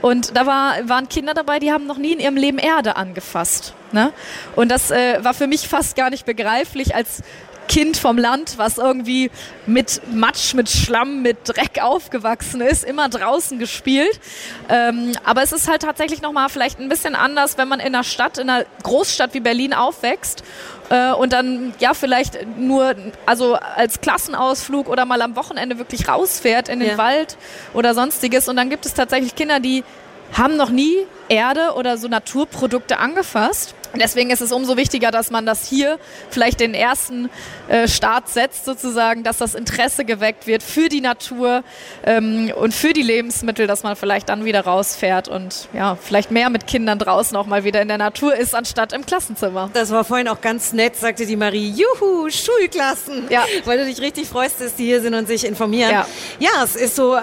Und 0.00 0.36
da 0.36 0.46
war, 0.46 0.88
waren 0.88 1.08
Kinder 1.08 1.34
dabei, 1.34 1.58
die 1.58 1.72
haben 1.72 1.86
noch 1.86 1.98
nie 1.98 2.12
in 2.12 2.20
ihrem 2.20 2.36
Leben 2.36 2.58
Erde 2.58 2.96
angefasst. 2.96 3.74
Ne? 3.94 4.12
Und 4.56 4.70
das 4.70 4.90
äh, 4.90 5.22
war 5.22 5.32
für 5.32 5.46
mich 5.46 5.68
fast 5.68 5.96
gar 5.96 6.10
nicht 6.10 6.26
begreiflich 6.26 6.94
als 6.94 7.22
Kind 7.68 7.96
vom 7.96 8.18
Land, 8.18 8.58
was 8.58 8.78
irgendwie 8.78 9.30
mit 9.66 10.02
Matsch, 10.12 10.54
mit 10.54 10.68
Schlamm, 10.68 11.22
mit 11.22 11.38
Dreck 11.44 11.80
aufgewachsen 11.80 12.60
ist, 12.60 12.84
immer 12.84 13.08
draußen 13.08 13.58
gespielt. 13.58 14.20
Ähm, 14.68 15.12
aber 15.24 15.42
es 15.42 15.52
ist 15.52 15.68
halt 15.68 15.82
tatsächlich 15.82 16.20
nochmal 16.20 16.48
vielleicht 16.48 16.78
ein 16.78 16.88
bisschen 16.88 17.14
anders, 17.14 17.56
wenn 17.56 17.68
man 17.68 17.80
in 17.80 17.86
einer 17.86 18.04
Stadt, 18.04 18.38
in 18.38 18.50
einer 18.50 18.66
Großstadt 18.82 19.32
wie 19.32 19.40
Berlin 19.40 19.72
aufwächst 19.72 20.44
äh, 20.90 21.12
und 21.12 21.32
dann 21.32 21.72
ja 21.78 21.94
vielleicht 21.94 22.46
nur, 22.58 22.94
also 23.26 23.54
als 23.54 24.00
Klassenausflug 24.00 24.88
oder 24.88 25.06
mal 25.06 25.22
am 25.22 25.36
Wochenende 25.36 25.78
wirklich 25.78 26.08
rausfährt 26.08 26.68
in 26.68 26.80
den 26.80 26.90
ja. 26.90 26.98
Wald 26.98 27.38
oder 27.72 27.94
sonstiges. 27.94 28.48
Und 28.48 28.56
dann 28.56 28.68
gibt 28.68 28.84
es 28.84 28.94
tatsächlich 28.94 29.36
Kinder, 29.36 29.60
die 29.60 29.84
haben 30.32 30.56
noch 30.56 30.70
nie 30.70 30.94
Erde 31.28 31.72
oder 31.76 31.96
so 31.96 32.08
Naturprodukte 32.08 32.98
angefasst 32.98 33.74
Deswegen 34.00 34.30
ist 34.30 34.40
es 34.40 34.52
umso 34.52 34.76
wichtiger, 34.76 35.10
dass 35.10 35.30
man 35.30 35.46
das 35.46 35.66
hier 35.66 35.98
vielleicht 36.30 36.60
den 36.60 36.74
ersten 36.74 37.30
äh, 37.68 37.88
Start 37.88 38.28
setzt, 38.28 38.64
sozusagen, 38.64 39.22
dass 39.22 39.38
das 39.38 39.54
Interesse 39.54 40.04
geweckt 40.04 40.46
wird 40.46 40.62
für 40.62 40.88
die 40.88 41.00
Natur 41.00 41.62
ähm, 42.04 42.52
und 42.56 42.74
für 42.74 42.92
die 42.92 43.02
Lebensmittel, 43.02 43.66
dass 43.66 43.82
man 43.82 43.96
vielleicht 43.96 44.28
dann 44.28 44.44
wieder 44.44 44.62
rausfährt 44.62 45.28
und 45.28 45.68
ja, 45.72 45.96
vielleicht 46.00 46.30
mehr 46.30 46.50
mit 46.50 46.66
Kindern 46.66 46.98
draußen 46.98 47.36
auch 47.36 47.46
mal 47.46 47.64
wieder 47.64 47.80
in 47.82 47.88
der 47.88 47.98
Natur 47.98 48.34
ist, 48.34 48.54
anstatt 48.54 48.92
im 48.92 49.06
Klassenzimmer. 49.06 49.70
Das 49.72 49.90
war 49.90 50.04
vorhin 50.04 50.28
auch 50.28 50.40
ganz 50.40 50.72
nett, 50.72 50.96
sagte 50.96 51.26
die 51.26 51.36
Marie. 51.36 51.70
Juhu, 51.70 52.28
Schulklassen! 52.30 53.24
Ja. 53.30 53.44
Weil 53.64 53.78
du 53.78 53.86
dich 53.86 54.00
richtig 54.00 54.28
freust, 54.28 54.60
dass 54.60 54.74
die 54.74 54.84
hier 54.84 55.00
sind 55.00 55.14
und 55.14 55.26
sich 55.26 55.46
informieren. 55.46 55.90
Ja, 55.90 56.06
ja 56.38 56.64
es 56.64 56.76
ist 56.76 56.96
so, 56.96 57.14
äh, 57.14 57.20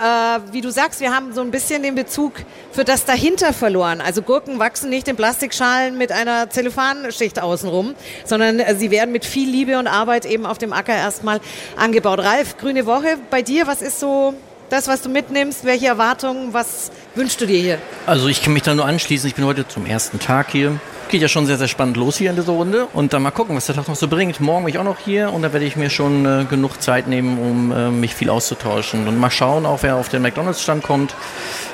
wie 0.51 0.61
du 0.61 0.71
sagst, 0.71 0.99
wir 0.99 1.13
haben 1.13 1.33
so 1.33 1.41
ein 1.41 1.51
bisschen 1.51 1.83
den 1.83 1.95
Bezug 1.95 2.33
für 2.71 2.83
das 2.83 3.05
dahinter 3.05 3.53
verloren. 3.53 4.01
Also 4.01 4.21
Gurken 4.21 4.59
wachsen 4.59 4.89
nicht 4.89 5.07
in 5.07 5.15
Plastikschalen 5.15 5.97
mit 5.97 6.11
einer 6.11 6.49
Zell 6.49 6.60
Zellophanschicht 6.61 7.41
außenrum, 7.41 7.95
sondern 8.23 8.59
äh, 8.59 8.75
sie 8.75 8.91
werden 8.91 9.11
mit 9.11 9.25
viel 9.25 9.49
Liebe 9.49 9.79
und 9.79 9.87
Arbeit 9.87 10.25
eben 10.25 10.45
auf 10.45 10.57
dem 10.57 10.73
Acker 10.73 10.93
erstmal 10.93 11.39
angebaut. 11.75 12.19
Ralf, 12.19 12.57
Grüne 12.57 12.85
Woche, 12.85 13.17
bei 13.29 13.41
dir, 13.41 13.67
was 13.67 13.81
ist 13.81 13.99
so 13.99 14.33
das, 14.69 14.87
was 14.87 15.01
du 15.01 15.09
mitnimmst? 15.09 15.65
Welche 15.65 15.87
Erwartungen, 15.87 16.53
was 16.53 16.91
wünschst 17.15 17.41
du 17.41 17.45
dir 17.45 17.59
hier? 17.59 17.77
Also 18.05 18.27
ich 18.27 18.43
kann 18.43 18.53
mich 18.53 18.63
da 18.63 18.75
nur 18.75 18.85
anschließen. 18.85 19.27
Ich 19.27 19.35
bin 19.35 19.45
heute 19.45 19.67
zum 19.67 19.85
ersten 19.85 20.19
Tag 20.19 20.51
hier 20.51 20.79
geht 21.11 21.21
ja 21.21 21.27
schon 21.27 21.45
sehr, 21.45 21.57
sehr 21.57 21.67
spannend 21.67 21.97
los 21.97 22.17
hier 22.17 22.29
in 22.29 22.35
dieser 22.35 22.53
Runde. 22.53 22.87
Und 22.93 23.13
dann 23.13 23.21
mal 23.21 23.31
gucken, 23.31 23.55
was 23.55 23.67
der 23.67 23.75
Tag 23.75 23.87
noch 23.87 23.95
so 23.95 24.07
bringt. 24.07 24.39
Morgen 24.39 24.65
bin 24.65 24.73
ich 24.73 24.79
auch 24.79 24.85
noch 24.85 24.97
hier 24.97 25.31
und 25.31 25.43
da 25.43 25.53
werde 25.53 25.65
ich 25.65 25.75
mir 25.75 25.89
schon 25.89 26.25
äh, 26.25 26.45
genug 26.49 26.81
Zeit 26.81 27.07
nehmen, 27.07 27.37
um 27.37 27.71
äh, 27.71 27.91
mich 27.91 28.15
viel 28.15 28.29
auszutauschen. 28.29 29.07
Und 29.07 29.19
mal 29.19 29.29
schauen, 29.29 29.65
auch 29.65 29.83
wer 29.83 29.97
auf 29.97 30.09
den 30.09 30.21
McDonalds-Stand 30.21 30.83
kommt 30.83 31.13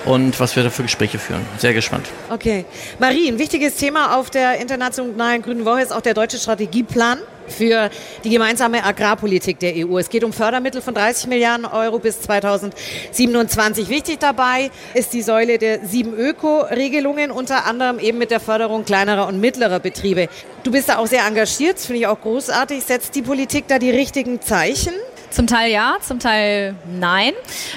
und 0.06 0.40
was 0.40 0.56
wir 0.56 0.64
da 0.64 0.70
für 0.70 0.84
Gespräche 0.84 1.20
führen. 1.20 1.42
Sehr 1.58 1.74
gespannt. 1.74 2.08
Okay. 2.30 2.66
Marie, 3.00 3.30
ein 3.30 3.40
wichtiges 3.40 3.76
Thema 3.76 4.18
auf 4.18 4.30
der 4.30 4.60
Internationalen 4.60 5.42
Grünen 5.42 5.66
Woche 5.66 5.82
ist 5.82 5.94
auch 5.94 6.02
der 6.02 6.16
deutsche 6.16 6.38
Strategieplan 6.38 7.20
für 7.48 7.90
die 8.24 8.30
gemeinsame 8.30 8.84
Agrarpolitik 8.84 9.60
der 9.60 9.74
EU. 9.76 9.98
Es 9.98 10.10
geht 10.10 10.24
um 10.24 10.34
Fördermittel 10.34 10.82
von 10.82 10.94
30 10.94 11.28
Milliarden 11.28 11.66
Euro 11.66 12.00
bis 12.00 12.22
2027. 12.22 13.90
Wichtig 13.90 14.20
dabei 14.20 14.72
ist 14.94 15.14
die 15.14 15.22
Säule 15.22 15.58
der 15.58 15.86
sieben 15.86 16.14
Öko-Regelungen, 16.14 17.32
unter 17.32 17.66
anderem 17.66 18.00
eben 18.00 18.18
mit 18.18 18.32
der 18.32 18.40
Förderung 18.40 18.86
kleinerer 18.86 19.28
und 19.28 19.40
mittlerer 19.40 19.80
Betriebe. 19.80 20.30
Du 20.64 20.72
bist 20.72 20.90
da 20.90 20.98
auch 20.98 21.08
sehr 21.08 21.26
engagiert, 21.26 21.80
finde 21.80 22.02
ich 22.02 22.08
auch 22.08 22.22
großartig. 22.22 22.84
Setzt 22.84 23.16
die 23.16 23.22
Politik 23.22 23.66
da 23.68 23.80
die 23.80 23.92
richtigen 23.92 24.42
Zeichen? 24.42 24.94
Zum 25.38 25.46
Teil 25.46 25.72
ja, 25.72 25.98
zum 26.02 26.18
Teil 26.18 26.74
nein. 27.00 27.32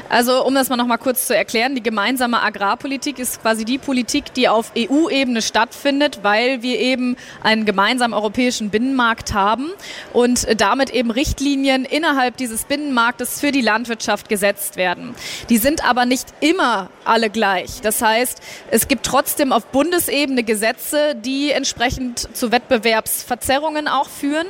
Also 0.09 0.47
um 0.47 0.55
das 0.55 0.71
mal 0.71 0.79
noch 0.79 0.87
mal 0.87 0.97
kurz 0.97 1.27
zu 1.27 1.37
erklären, 1.37 1.75
die 1.75 1.83
gemeinsame 1.83 2.41
Agrarpolitik 2.41 3.19
ist 3.19 3.43
quasi 3.43 3.67
die 3.67 3.77
Politik, 3.77 4.33
die 4.33 4.49
auf 4.49 4.73
EU-Ebene 4.75 5.43
stattfindet, 5.43 6.21
weil 6.23 6.63
wir 6.63 6.79
eben 6.79 7.19
einen 7.43 7.67
gemeinsamen 7.67 8.15
europäischen 8.15 8.71
Binnenmarkt 8.71 9.35
haben 9.35 9.69
und 10.15 10.47
damit 10.59 10.89
eben 10.89 11.11
Richtlinien 11.11 11.85
innerhalb 11.85 12.39
dieses 12.39 12.65
Binnenmarktes 12.65 13.41
für 13.41 13.53
die 13.53 13.61
Landwirtschaft 13.61 14.31
gesetzt 14.31 14.79
werden. 14.79 15.15
Die 15.51 15.59
sind 15.59 15.85
aber 15.87 16.07
nicht 16.07 16.29
immer 16.41 16.89
alle 17.05 17.29
gleich. 17.29 17.83
Das 17.83 18.01
heißt, 18.01 18.41
es 18.71 18.89
gibt 18.89 19.05
trotzdem 19.05 19.53
auf 19.53 19.67
Bundesebene 19.67 20.45
Gesetze, 20.45 21.15
die 21.15 21.51
entsprechend 21.51 22.35
zu 22.35 22.53
Wettbewerbsverzerrungen 22.53 23.87
auch 23.87 24.09
führen. 24.09 24.47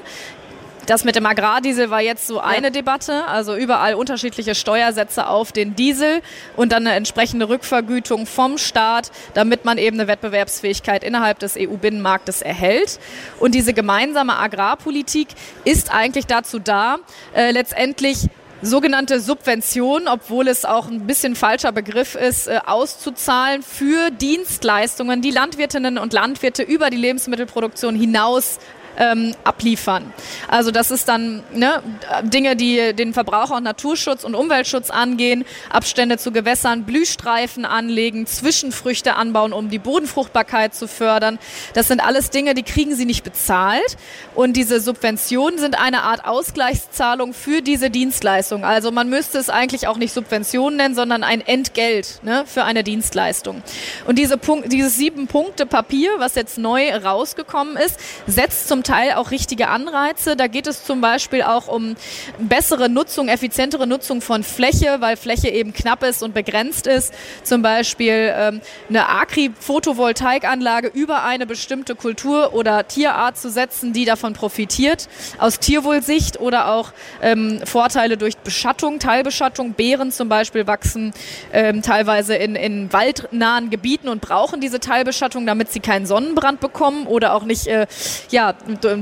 Das 0.91 1.05
mit 1.05 1.15
dem 1.15 1.25
Agrardiesel 1.25 1.91
war 1.91 2.01
jetzt 2.01 2.27
so 2.27 2.41
eine 2.41 2.67
ja. 2.67 2.71
Debatte, 2.71 3.25
also 3.29 3.55
überall 3.55 3.95
unterschiedliche 3.95 4.57
Steuersätze 4.57 5.29
auf 5.29 5.53
den 5.53 5.77
Diesel 5.77 6.21
und 6.57 6.73
dann 6.73 6.85
eine 6.85 6.97
entsprechende 6.97 7.49
Rückvergütung 7.49 8.27
vom 8.27 8.59
Staat, 8.59 9.13
damit 9.35 9.65
man 9.65 9.79
eben 9.79 10.01
eine 10.01 10.09
Wettbewerbsfähigkeit 10.09 11.05
innerhalb 11.05 11.39
des 11.39 11.57
EU-Binnenmarktes 11.57 12.43
erhält. 12.43 12.99
Und 13.39 13.55
diese 13.55 13.73
gemeinsame 13.73 14.37
Agrarpolitik 14.37 15.29
ist 15.65 15.95
eigentlich 15.95 16.27
dazu 16.27 16.59
da, 16.59 16.97
äh, 17.37 17.53
letztendlich 17.53 18.27
sogenannte 18.61 19.21
Subvention, 19.21 20.09
obwohl 20.09 20.49
es 20.49 20.65
auch 20.65 20.89
ein 20.89 21.07
bisschen 21.07 21.37
falscher 21.37 21.71
Begriff 21.71 22.17
ist, 22.17 22.49
äh, 22.49 22.59
auszuzahlen 22.67 23.63
für 23.63 24.11
Dienstleistungen, 24.11 25.23
die 25.23 25.31
Landwirtinnen 25.31 25.99
und 25.99 26.13
Landwirte 26.13 26.65
über 26.65 26.91
die 26.91 26.97
Lebensmittelproduktion 26.97 27.95
hinaus 27.95 28.59
ähm, 28.99 29.35
abliefern. 29.45 30.13
Also 30.49 30.71
das 30.71 30.91
ist 30.91 31.09
dann 31.09 31.43
ne, 31.53 31.83
Dinge, 32.23 32.57
die 32.57 32.95
den 32.95 33.13
Verbraucher- 33.13 33.57
und 33.57 33.65
Naturschutz 33.65 34.25
und 34.25 34.35
Umweltschutz 34.35 34.91
angehen, 34.91 35.45
Abstände 35.71 36.19
zu 36.19 36.33
Gewässern, 36.33 36.85
Blühstreifen 36.85 37.65
anlegen, 37.65 38.27
Zwischenfrüchte 38.27 39.17
anbauen, 39.17 39.53
um 39.53 39.71
die 39.71 39.79
Bodenfruchtbarkeit 39.79 40.75
zu 40.75 40.89
fördern. 40.89 41.39
Das 41.75 41.89
sind 41.89 42.05
alles 42.05 42.31
Dinge, 42.31 42.55
die 42.55 42.63
kriegen 42.63 42.95
sie 42.95 43.05
nicht 43.05 43.25
bezahlt. 43.25 43.97
Und 44.35 44.57
diese 44.57 44.81
Subventionen 44.81 45.59
sind 45.59 45.79
eine 45.79 46.03
Art 46.03 46.25
Ausgleichszahlung 46.25 47.33
für 47.33 47.63
diese 47.63 47.91
Dienstleistung. 47.91 48.65
Also 48.65 48.91
man 48.91 49.09
müsste 49.09 49.39
es 49.39 49.49
eigentlich 49.49 49.87
auch 49.87 49.97
nicht 49.97 50.13
Subventionen 50.13 50.77
nennen, 50.77 50.95
sondern 50.95 51.25
ein 51.25 51.41
Entgelt 51.41 52.21
ne, 52.23 52.45
für 52.47 52.65
eine 52.65 52.85
Dienstleistung. 52.85 53.63
Und 54.07 54.19
diese 54.19 54.37
Punkt, 54.37 54.73
dieses 54.73 54.97
sieben 54.97 55.27
Punkte 55.27 55.67
Papier, 55.67 56.11
was 56.19 56.35
jetzt 56.35 56.59
neu 56.59 56.91
rausgekommen 56.95 57.77
ist, 57.77 57.99
setzt 58.27 58.69
zum 58.81 58.95
Teil 58.95 59.13
auch 59.13 59.31
richtige 59.31 59.69
Anreize. 59.69 60.37
Da 60.37 60.47
geht 60.47 60.67
es 60.67 60.85
zum 60.85 61.03
Beispiel 61.03 61.43
auch 61.43 61.69
um 61.69 61.97
bessere 62.39 62.89
Nutzung, 62.89 63.29
effizientere 63.29 63.87
Nutzung 63.87 64.23
von 64.23 64.43
Fläche, 64.43 64.97
weil 65.01 65.19
Fläche 65.19 65.49
eben 65.49 65.75
knapp 65.75 66.03
ist 66.03 66.23
und 66.23 66.33
begrenzt 66.33 66.87
ist. 66.87 67.13
Zum 67.43 67.61
Beispiel 67.61 68.33
ähm, 68.35 68.63
eine 68.89 69.07
Agri-Photovoltaikanlage 69.09 70.89
über 70.89 71.25
eine 71.25 71.47
bestimmte 71.47 71.95
Kultur 71.95 72.55
oder 72.55 72.89
Tierart 72.89 73.37
zu 73.37 73.51
setzen, 73.51 73.93
die 73.93 74.07
davon 74.07 74.33
profitiert, 74.33 75.09
aus 75.37 75.59
Tierwohlsicht 75.59 76.41
oder 76.41 76.73
auch 76.73 76.93
ähm, 77.21 77.61
Vorteile 77.65 78.17
durch 78.17 78.39
Beschattung, 78.39 78.99
Teilbeschattung. 78.99 79.75
Beeren 79.75 80.11
zum 80.11 80.31
Beispiel 80.31 80.67
wachsen 80.67 81.13
ähm, 81.53 81.83
teilweise 81.83 82.35
in, 82.35 82.57
in 82.57 82.91
waldnahen 82.95 83.69
Gebieten 83.69 84.09
und 84.09 84.23
brauchen 84.23 84.63
diese 84.63 84.81
Teilbeschattung, 84.81 85.45
damit 85.45 85.71
sie 85.71 85.81
keinen 85.81 86.07
Sonnenbrand 86.07 86.61
bekommen 86.61 87.07
oder 87.07 87.35
auch 87.35 87.45
nicht 87.45 87.67
äh, 87.67 87.87
ja, 88.31 88.55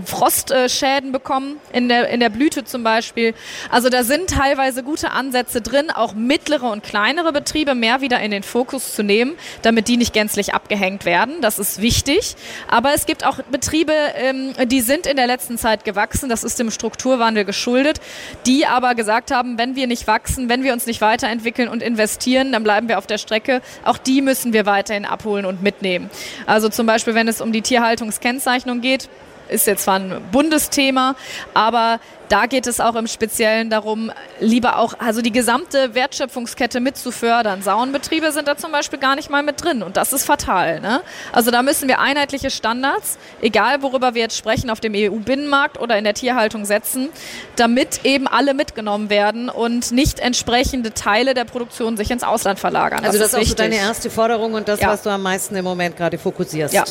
Frostschäden 0.05 1.13
bekommen 1.13 1.57
in 1.73 1.89
der, 1.89 2.09
in 2.09 2.21
der 2.21 2.29
Blüte 2.29 2.65
zum 2.65 2.83
Beispiel. 2.83 3.35
Also 3.71 3.89
da 3.89 4.03
sind 4.05 4.31
teilweise 4.31 4.83
gute 4.83 5.11
Ansätze 5.11 5.61
drin, 5.61 5.91
auch 5.91 6.15
mittlere 6.15 6.71
und 6.71 6.83
kleinere 6.83 7.33
Betriebe 7.33 7.75
mehr 7.75 8.01
wieder 8.01 8.21
in 8.21 8.31
den 8.31 8.43
Fokus 8.43 8.95
zu 8.95 9.03
nehmen, 9.03 9.35
damit 9.63 9.89
die 9.89 9.97
nicht 9.97 10.13
gänzlich 10.13 10.55
abgehängt 10.55 11.05
werden. 11.05 11.41
Das 11.41 11.59
ist 11.59 11.81
wichtig. 11.81 12.37
Aber 12.69 12.95
es 12.95 13.07
gibt 13.07 13.25
auch 13.25 13.41
Betriebe, 13.51 13.93
ähm, 14.17 14.55
die 14.67 14.81
sind 14.81 15.07
in 15.07 15.17
der 15.17 15.27
letzten 15.27 15.59
Zeit 15.59 15.85
gewachsen. 15.85 16.29
Das 16.29 16.45
ist 16.45 16.59
dem 16.59 16.71
Strukturwandel 16.71 17.45
geschuldet, 17.45 18.01
die 18.47 18.67
aber 18.67 18.95
gesagt 18.95 19.31
haben, 19.31 19.59
wenn 19.59 19.77
wir 19.77 19.87
nicht 19.87 20.07
wachsen, 20.07 20.49
wenn 20.49 20.63
wir 20.63 20.73
uns 20.73 20.87
nicht 20.87 21.01
weiterentwickeln 21.01 21.69
und 21.69 21.83
investieren, 21.83 22.53
dann 22.53 22.63
bleiben 22.63 22.89
wir 22.89 22.99
auf 22.99 23.07
der 23.07 23.19
Strecke. 23.19 23.61
Auch 23.85 23.99
die 23.99 24.23
müssen 24.23 24.53
wir 24.53 24.67
weiterhin 24.67 25.05
abholen 25.05 25.47
und 25.47 25.63
mitnehmen. 25.63 26.11
Also 26.47 26.69
zum 26.69 26.87
Beispiel, 26.87 27.15
wenn 27.15 27.29
es 27.29 27.41
um 27.41 27.53
die 27.53 27.63
Tierhaltungskennzeichnung 27.63 28.81
geht, 28.81 29.09
ist 29.49 29.67
jetzt 29.67 29.85
zwar 29.85 29.97
ein 29.97 30.23
Bundesthema, 30.31 31.15
aber 31.55 32.01
da 32.29 32.47
geht 32.47 32.67
es 32.67 32.81
auch 32.81 32.95
im 32.95 33.07
Speziellen 33.07 33.71
darum, 33.71 34.13
lieber 34.41 34.79
auch, 34.79 34.95
also 34.99 35.23
die 35.23 35.33
gesamte 35.33 35.95
Wertschöpfungskette 35.95 36.81
mit 36.81 36.97
zu 36.97 37.11
fördern. 37.11 37.63
Sauenbetriebe 37.63 38.33
sind 38.33 38.49
da 38.49 38.57
zum 38.57 38.73
Beispiel 38.73 38.99
gar 38.99 39.17
nicht 39.17 39.31
mal 39.31 39.43
mit 39.43 39.63
drin 39.63 39.83
und 39.83 39.97
das 39.97 40.13
ist 40.13 40.25
fatal. 40.25 40.81
Ne? 40.81 41.01
Also 41.33 41.51
da 41.51 41.63
müssen 41.63 41.89
wir 41.89 42.01
einheitliche 42.01 42.51
Standards, 42.51 43.19
egal 43.41 43.83
worüber 43.83 44.15
wir 44.15 44.23
jetzt 44.23 44.37
sprechen, 44.37 44.71
auf 44.71 44.81
dem 44.81 44.93
EU-Binnenmarkt 44.95 45.81
oder 45.81 45.97
in 45.97 46.05
der 46.05 46.15
Tierhaltung 46.15 46.65
setzen, 46.65 47.09
damit 47.57 48.05
eben 48.05 48.27
alle 48.27 48.55
mitgenommen 48.55 49.11
werden 49.11 49.49
und 49.49 49.91
nicht 49.93 50.21
entsprechende 50.21 50.93
Teile 50.93 51.35
der 51.35 51.45
Produktion 51.45 51.97
sich 51.97 52.11
ins 52.11 52.23
Ausland 52.23 52.59
verlagern. 52.59 53.05
Also 53.05 53.19
das, 53.19 53.31
das 53.31 53.41
ist 53.41 53.47
auch 53.47 53.51
so 53.51 53.55
deine 53.55 53.77
erste 53.77 54.11
Forderung 54.11 54.55
und 54.55 54.69
das, 54.69 54.81
ja. 54.81 54.89
was 54.89 55.03
du 55.03 55.11
am 55.11 55.23
meisten 55.23 55.57
im 55.57 55.65
Moment 55.65 55.97
gerade 55.97 56.19
fokussierst. 56.19 56.75
Ja. 56.75 56.85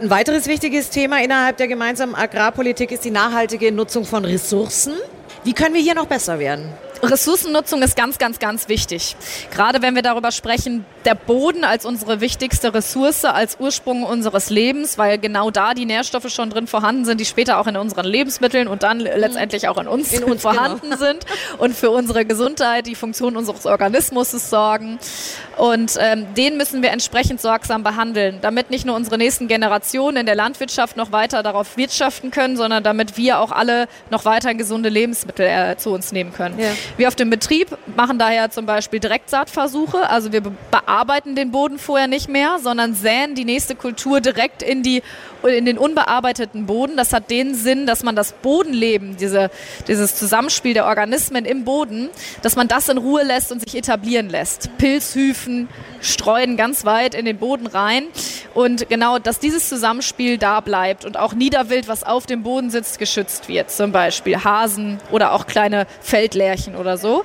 Ein 0.00 0.10
weiteres 0.10 0.46
wichtiges 0.46 0.90
Thema 0.90 1.22
innerhalb 1.22 1.56
der 1.56 1.68
gemeinsamen 1.68 2.14
Agrarpolitik 2.14 2.92
ist 2.92 3.04
die 3.04 3.10
nachhaltige 3.10 3.72
Nutzung 3.72 4.04
von 4.04 4.24
Ressourcen. 4.24 4.65
Ressourcen. 4.66 4.94
Wie 5.44 5.52
können 5.52 5.74
wir 5.74 5.80
hier 5.80 5.94
noch 5.94 6.06
besser 6.06 6.38
werden? 6.38 6.72
Ressourcennutzung 7.02 7.82
ist 7.82 7.96
ganz, 7.96 8.18
ganz, 8.18 8.38
ganz 8.38 8.68
wichtig. 8.68 9.16
Gerade 9.50 9.82
wenn 9.82 9.94
wir 9.94 10.02
darüber 10.02 10.32
sprechen, 10.32 10.84
der 11.04 11.14
Boden 11.14 11.64
als 11.64 11.84
unsere 11.84 12.20
wichtigste 12.20 12.74
Ressource, 12.74 13.24
als 13.24 13.58
Ursprung 13.60 14.02
unseres 14.02 14.50
Lebens, 14.50 14.98
weil 14.98 15.18
genau 15.18 15.50
da 15.50 15.74
die 15.74 15.86
Nährstoffe 15.86 16.28
schon 16.30 16.50
drin 16.50 16.66
vorhanden 16.66 17.04
sind, 17.04 17.20
die 17.20 17.24
später 17.24 17.58
auch 17.58 17.66
in 17.66 17.76
unseren 17.76 18.06
Lebensmitteln 18.06 18.68
und 18.68 18.82
dann 18.82 19.00
letztendlich 19.00 19.68
auch 19.68 19.78
in 19.78 19.86
uns, 19.88 20.12
in 20.12 20.24
uns 20.24 20.42
vorhanden 20.42 20.90
genau. 20.90 20.96
sind 20.96 21.26
und 21.58 21.76
für 21.76 21.90
unsere 21.90 22.24
Gesundheit, 22.24 22.86
die 22.86 22.94
Funktion 22.94 23.36
unseres 23.36 23.66
Organismus 23.66 24.30
sorgen. 24.30 24.98
Und 25.56 25.96
ähm, 25.98 26.26
den 26.34 26.56
müssen 26.56 26.82
wir 26.82 26.90
entsprechend 26.90 27.40
sorgsam 27.40 27.82
behandeln, 27.82 28.38
damit 28.42 28.70
nicht 28.70 28.84
nur 28.84 28.96
unsere 28.96 29.16
nächsten 29.16 29.48
Generationen 29.48 30.18
in 30.18 30.26
der 30.26 30.34
Landwirtschaft 30.34 30.96
noch 30.96 31.12
weiter 31.12 31.42
darauf 31.42 31.76
wirtschaften 31.76 32.30
können, 32.30 32.56
sondern 32.56 32.82
damit 32.82 33.16
wir 33.16 33.40
auch 33.40 33.52
alle 33.52 33.88
noch 34.10 34.24
weiter 34.24 34.54
gesunde 34.54 34.88
Lebensmittel 34.88 35.46
äh, 35.46 35.76
zu 35.76 35.90
uns 35.90 36.12
nehmen 36.12 36.32
können. 36.32 36.58
Ja. 36.58 36.70
Wir 36.96 37.08
auf 37.08 37.14
dem 37.14 37.30
Betrieb 37.30 37.76
machen 37.96 38.18
daher 38.18 38.50
zum 38.50 38.66
Beispiel 38.66 39.00
Direktsaatversuche. 39.00 40.08
Also 40.08 40.32
wir 40.32 40.42
bearbeiten 40.70 41.34
den 41.34 41.50
Boden 41.50 41.78
vorher 41.78 42.06
nicht 42.06 42.28
mehr, 42.28 42.58
sondern 42.62 42.94
säen 42.94 43.34
die 43.34 43.44
nächste 43.44 43.74
Kultur 43.74 44.20
direkt 44.20 44.62
in, 44.62 44.82
die, 44.82 45.02
in 45.42 45.66
den 45.66 45.78
unbearbeiteten 45.78 46.66
Boden. 46.66 46.96
Das 46.96 47.12
hat 47.12 47.30
den 47.30 47.54
Sinn, 47.54 47.86
dass 47.86 48.02
man 48.02 48.16
das 48.16 48.32
Bodenleben, 48.32 49.16
diese, 49.16 49.50
dieses 49.88 50.16
Zusammenspiel 50.16 50.74
der 50.74 50.86
Organismen 50.86 51.44
im 51.44 51.64
Boden, 51.64 52.08
dass 52.42 52.56
man 52.56 52.68
das 52.68 52.88
in 52.88 52.98
Ruhe 52.98 53.22
lässt 53.22 53.52
und 53.52 53.60
sich 53.60 53.76
etablieren 53.76 54.28
lässt. 54.28 54.70
Pilzhüfen 54.78 55.68
streuen 56.06 56.56
ganz 56.56 56.84
weit 56.84 57.14
in 57.14 57.24
den 57.24 57.38
Boden 57.38 57.66
rein. 57.66 58.04
Und 58.54 58.88
genau, 58.88 59.18
dass 59.18 59.38
dieses 59.38 59.68
Zusammenspiel 59.68 60.38
da 60.38 60.60
bleibt 60.60 61.04
und 61.04 61.18
auch 61.18 61.34
Niederwild, 61.34 61.88
was 61.88 62.04
auf 62.04 62.26
dem 62.26 62.42
Boden 62.42 62.70
sitzt, 62.70 62.98
geschützt 62.98 63.48
wird. 63.48 63.70
Zum 63.70 63.92
Beispiel 63.92 64.42
Hasen 64.42 64.98
oder 65.10 65.32
auch 65.32 65.46
kleine 65.46 65.86
Feldlärchen 66.00 66.76
oder 66.76 66.96
so. 66.96 67.24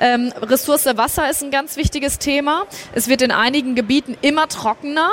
Ähm, 0.00 0.32
Ressource 0.40 0.86
Wasser 0.86 1.28
ist 1.30 1.42
ein 1.42 1.50
ganz 1.50 1.76
wichtiges 1.76 2.18
Thema. 2.18 2.64
Es 2.94 3.08
wird 3.08 3.22
in 3.22 3.30
einigen 3.30 3.74
Gebieten 3.74 4.16
immer 4.22 4.48
trockener. 4.48 5.10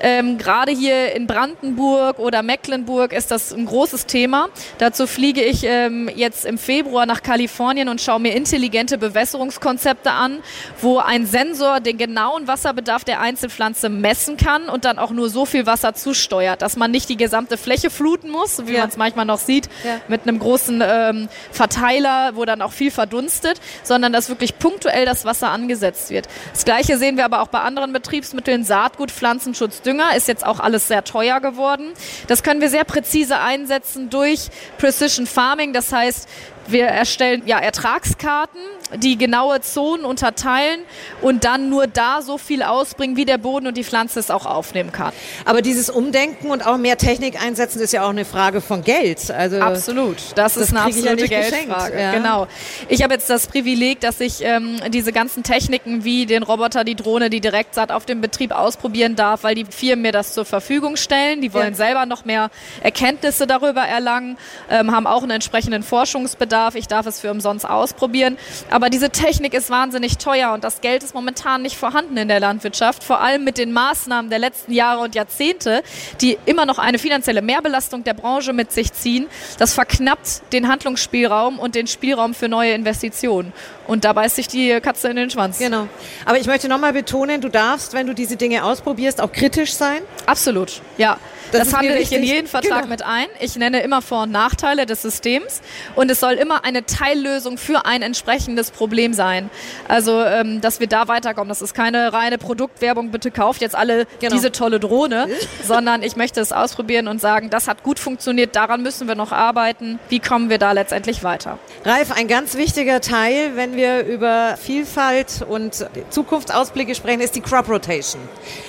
Ähm, 0.00 0.36
Gerade 0.36 0.72
hier 0.72 1.14
in 1.14 1.26
Brandenburg 1.26 2.18
oder 2.18 2.42
Mecklenburg 2.42 3.12
ist 3.12 3.30
das 3.30 3.52
ein 3.52 3.66
großes 3.66 4.06
Thema. 4.06 4.48
Dazu 4.78 5.06
fliege 5.06 5.42
ich 5.42 5.64
ähm, 5.64 6.10
jetzt 6.14 6.44
im 6.44 6.58
Februar 6.58 7.06
nach 7.06 7.22
Kalifornien 7.22 7.88
und 7.88 8.00
schaue 8.00 8.20
mir 8.20 8.34
intelligente 8.34 8.98
Bewässerungskonzepte 8.98 10.10
an, 10.10 10.40
wo 10.80 10.98
ein 10.98 11.26
Sensor 11.26 11.80
den 11.80 11.96
genauen 11.96 12.46
Wasserbedarf 12.56 13.04
der 13.04 13.20
Einzelpflanze 13.20 13.90
messen 13.90 14.38
kann 14.38 14.70
und 14.70 14.86
dann 14.86 14.98
auch 14.98 15.10
nur 15.10 15.28
so 15.28 15.44
viel 15.44 15.66
Wasser 15.66 15.92
zusteuert, 15.92 16.62
dass 16.62 16.76
man 16.76 16.90
nicht 16.90 17.10
die 17.10 17.18
gesamte 17.18 17.58
Fläche 17.58 17.90
fluten 17.90 18.30
muss, 18.30 18.66
wie 18.66 18.72
ja. 18.72 18.80
man 18.80 18.88
es 18.88 18.96
manchmal 18.96 19.26
noch 19.26 19.38
sieht, 19.38 19.68
ja. 19.84 20.00
mit 20.08 20.22
einem 20.22 20.38
großen 20.38 20.82
ähm, 20.82 21.28
Verteiler, 21.52 22.30
wo 22.34 22.46
dann 22.46 22.62
auch 22.62 22.72
viel 22.72 22.90
verdunstet, 22.90 23.60
sondern 23.82 24.14
dass 24.14 24.30
wirklich 24.30 24.58
punktuell 24.58 25.04
das 25.04 25.26
Wasser 25.26 25.50
angesetzt 25.50 26.08
wird. 26.08 26.28
Das 26.54 26.64
gleiche 26.64 26.96
sehen 26.96 27.18
wir 27.18 27.26
aber 27.26 27.42
auch 27.42 27.48
bei 27.48 27.60
anderen 27.60 27.92
Betriebsmitteln, 27.92 28.64
Saatgut, 28.64 29.10
Pflanzenschutz, 29.10 29.82
Dünger 29.82 30.16
ist 30.16 30.26
jetzt 30.26 30.46
auch 30.46 30.58
alles 30.58 30.88
sehr 30.88 31.04
teuer 31.04 31.40
geworden. 31.40 31.92
Das 32.26 32.42
können 32.42 32.62
wir 32.62 32.70
sehr 32.70 32.84
präzise 32.84 33.38
einsetzen 33.38 34.08
durch 34.08 34.48
Precision 34.78 35.26
Farming. 35.26 35.74
Das 35.74 35.92
heißt, 35.92 36.26
Wir 36.68 36.86
erstellen 36.86 37.42
ja, 37.46 37.58
Ertragskarten, 37.58 38.60
die 38.96 39.18
genaue 39.18 39.60
Zonen 39.60 40.04
unterteilen 40.04 40.80
und 41.20 41.44
dann 41.44 41.70
nur 41.70 41.86
da 41.86 42.22
so 42.22 42.38
viel 42.38 42.62
ausbringen, 42.62 43.16
wie 43.16 43.24
der 43.24 43.38
Boden 43.38 43.66
und 43.66 43.76
die 43.76 43.84
Pflanze 43.84 44.20
es 44.20 44.30
auch 44.30 44.46
aufnehmen 44.46 44.92
kann. 44.92 45.12
Aber 45.44 45.62
dieses 45.62 45.90
Umdenken 45.90 46.50
und 46.50 46.64
auch 46.66 46.76
mehr 46.76 46.96
Technik 46.96 47.42
einsetzen 47.42 47.80
ist 47.80 47.92
ja 47.92 48.04
auch 48.04 48.10
eine 48.10 48.24
Frage 48.24 48.60
von 48.60 48.82
Geld. 48.82 49.30
Also 49.30 49.58
Absolut. 49.58 50.16
Das, 50.34 50.54
das 50.54 50.56
ist 50.56 50.70
eine 50.70 50.82
absolute 50.82 51.26
ja 51.26 51.40
Geldfrage. 51.40 52.00
Ja. 52.00 52.12
Genau. 52.12 52.46
Ich 52.88 53.02
habe 53.02 53.14
jetzt 53.14 53.28
das 53.30 53.46
Privileg, 53.46 54.00
dass 54.00 54.20
ich 54.20 54.42
ähm, 54.42 54.80
diese 54.88 55.12
ganzen 55.12 55.42
Techniken 55.42 56.04
wie 56.04 56.26
den 56.26 56.42
Roboter, 56.42 56.84
die 56.84 56.94
Drohne, 56.94 57.30
die 57.30 57.40
Direktsaat 57.40 57.90
auf 57.90 58.06
dem 58.06 58.20
Betrieb 58.20 58.52
ausprobieren 58.52 59.16
darf, 59.16 59.42
weil 59.42 59.54
die 59.54 59.64
Firmen 59.64 60.02
mir 60.02 60.12
das 60.12 60.34
zur 60.34 60.44
Verfügung 60.44 60.96
stellen. 60.96 61.40
Die 61.40 61.52
wollen 61.52 61.70
ja. 61.70 61.74
selber 61.74 62.06
noch 62.06 62.24
mehr 62.24 62.50
Erkenntnisse 62.82 63.46
darüber 63.46 63.82
erlangen, 63.82 64.38
ähm, 64.70 64.90
haben 64.94 65.06
auch 65.06 65.22
einen 65.22 65.32
entsprechenden 65.32 65.82
Forschungsbedarf. 65.82 66.55
Ich 66.74 66.88
darf 66.88 67.06
es 67.06 67.20
für 67.20 67.30
umsonst 67.30 67.68
ausprobieren. 67.68 68.38
Aber 68.70 68.90
diese 68.90 69.10
Technik 69.10 69.54
ist 69.54 69.70
wahnsinnig 69.70 70.18
teuer 70.18 70.52
und 70.52 70.64
das 70.64 70.80
Geld 70.80 71.02
ist 71.02 71.14
momentan 71.14 71.62
nicht 71.62 71.76
vorhanden 71.76 72.16
in 72.16 72.28
der 72.28 72.40
Landwirtschaft, 72.40 73.04
vor 73.04 73.20
allem 73.20 73.44
mit 73.44 73.58
den 73.58 73.72
Maßnahmen 73.72 74.30
der 74.30 74.38
letzten 74.38 74.72
Jahre 74.72 75.02
und 75.02 75.14
Jahrzehnte, 75.14 75.82
die 76.20 76.38
immer 76.46 76.66
noch 76.66 76.78
eine 76.78 76.98
finanzielle 76.98 77.42
Mehrbelastung 77.42 78.04
der 78.04 78.14
Branche 78.14 78.52
mit 78.52 78.72
sich 78.72 78.92
ziehen. 78.92 79.26
Das 79.58 79.74
verknappt 79.74 80.52
den 80.52 80.68
Handlungsspielraum 80.68 81.58
und 81.58 81.74
den 81.74 81.86
Spielraum 81.86 82.34
für 82.34 82.48
neue 82.48 82.72
Investitionen. 82.72 83.52
Und 83.86 84.04
da 84.04 84.12
beißt 84.12 84.36
sich 84.36 84.48
die 84.48 84.80
Katze 84.80 85.08
in 85.08 85.16
den 85.16 85.30
Schwanz. 85.30 85.58
Genau. 85.58 85.88
Aber 86.24 86.38
ich 86.38 86.46
möchte 86.46 86.68
nochmal 86.68 86.92
betonen, 86.92 87.40
du 87.40 87.48
darfst, 87.48 87.92
wenn 87.92 88.06
du 88.06 88.14
diese 88.14 88.36
Dinge 88.36 88.64
ausprobierst, 88.64 89.20
auch 89.20 89.32
kritisch 89.32 89.74
sein. 89.74 90.02
Absolut, 90.26 90.80
ja. 90.98 91.18
Das, 91.52 91.68
das 91.68 91.74
handle 91.74 91.98
ich 91.98 92.12
in 92.12 92.22
jeden 92.22 92.46
Vertrag 92.46 92.82
genau. 92.82 92.88
mit 92.88 93.02
ein. 93.02 93.26
Ich 93.40 93.56
nenne 93.56 93.80
immer 93.80 94.02
Vor- 94.02 94.24
und 94.24 94.32
Nachteile 94.32 94.86
des 94.86 95.02
Systems 95.02 95.60
und 95.94 96.10
es 96.10 96.20
soll 96.20 96.34
immer 96.34 96.64
eine 96.64 96.84
Teillösung 96.86 97.58
für 97.58 97.86
ein 97.86 98.02
entsprechendes 98.02 98.70
Problem 98.70 99.12
sein. 99.12 99.50
Also, 99.88 100.22
ähm, 100.22 100.60
dass 100.60 100.80
wir 100.80 100.86
da 100.86 101.08
weiterkommen. 101.08 101.48
Das 101.48 101.62
ist 101.62 101.74
keine 101.74 102.12
reine 102.12 102.38
Produktwerbung, 102.38 103.10
bitte 103.10 103.30
kauft 103.30 103.60
jetzt 103.60 103.76
alle 103.76 104.06
genau. 104.20 104.34
diese 104.34 104.52
tolle 104.52 104.80
Drohne, 104.80 105.28
sondern 105.64 106.02
ich 106.02 106.16
möchte 106.16 106.40
es 106.40 106.52
ausprobieren 106.52 107.08
und 107.08 107.20
sagen, 107.20 107.50
das 107.50 107.68
hat 107.68 107.82
gut 107.82 107.98
funktioniert, 107.98 108.56
daran 108.56 108.82
müssen 108.82 109.08
wir 109.08 109.14
noch 109.14 109.32
arbeiten. 109.32 109.98
Wie 110.08 110.20
kommen 110.20 110.50
wir 110.50 110.58
da 110.58 110.72
letztendlich 110.72 111.22
weiter? 111.22 111.58
Ralf, 111.84 112.12
ein 112.12 112.28
ganz 112.28 112.56
wichtiger 112.56 113.00
Teil, 113.00 113.52
wenn 113.54 113.76
wir 113.76 114.04
über 114.04 114.56
Vielfalt 114.56 115.44
und 115.48 115.86
Zukunftsausblicke 116.10 116.94
sprechen, 116.94 117.20
ist 117.20 117.36
die 117.36 117.40
Crop 117.40 117.68
Rotation. 117.68 118.20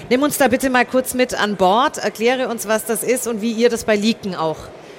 Nimm 0.10 0.24
uns 0.24 0.38
da 0.38 0.48
bitte 0.48 0.70
mal 0.70 0.86
kurz 0.86 1.14
mit 1.14 1.34
an 1.34 1.56
Bord, 1.56 1.98
erkläre 1.98 2.48
uns, 2.48 2.67
was 2.68 2.86
das 2.86 3.04
ist 3.04 3.28
und 3.28 3.42
wie 3.42 3.52
ihr 3.52 3.70
das 3.70 3.84
bei 3.84 3.96
Leaken 3.96 4.36
auch 4.36 4.58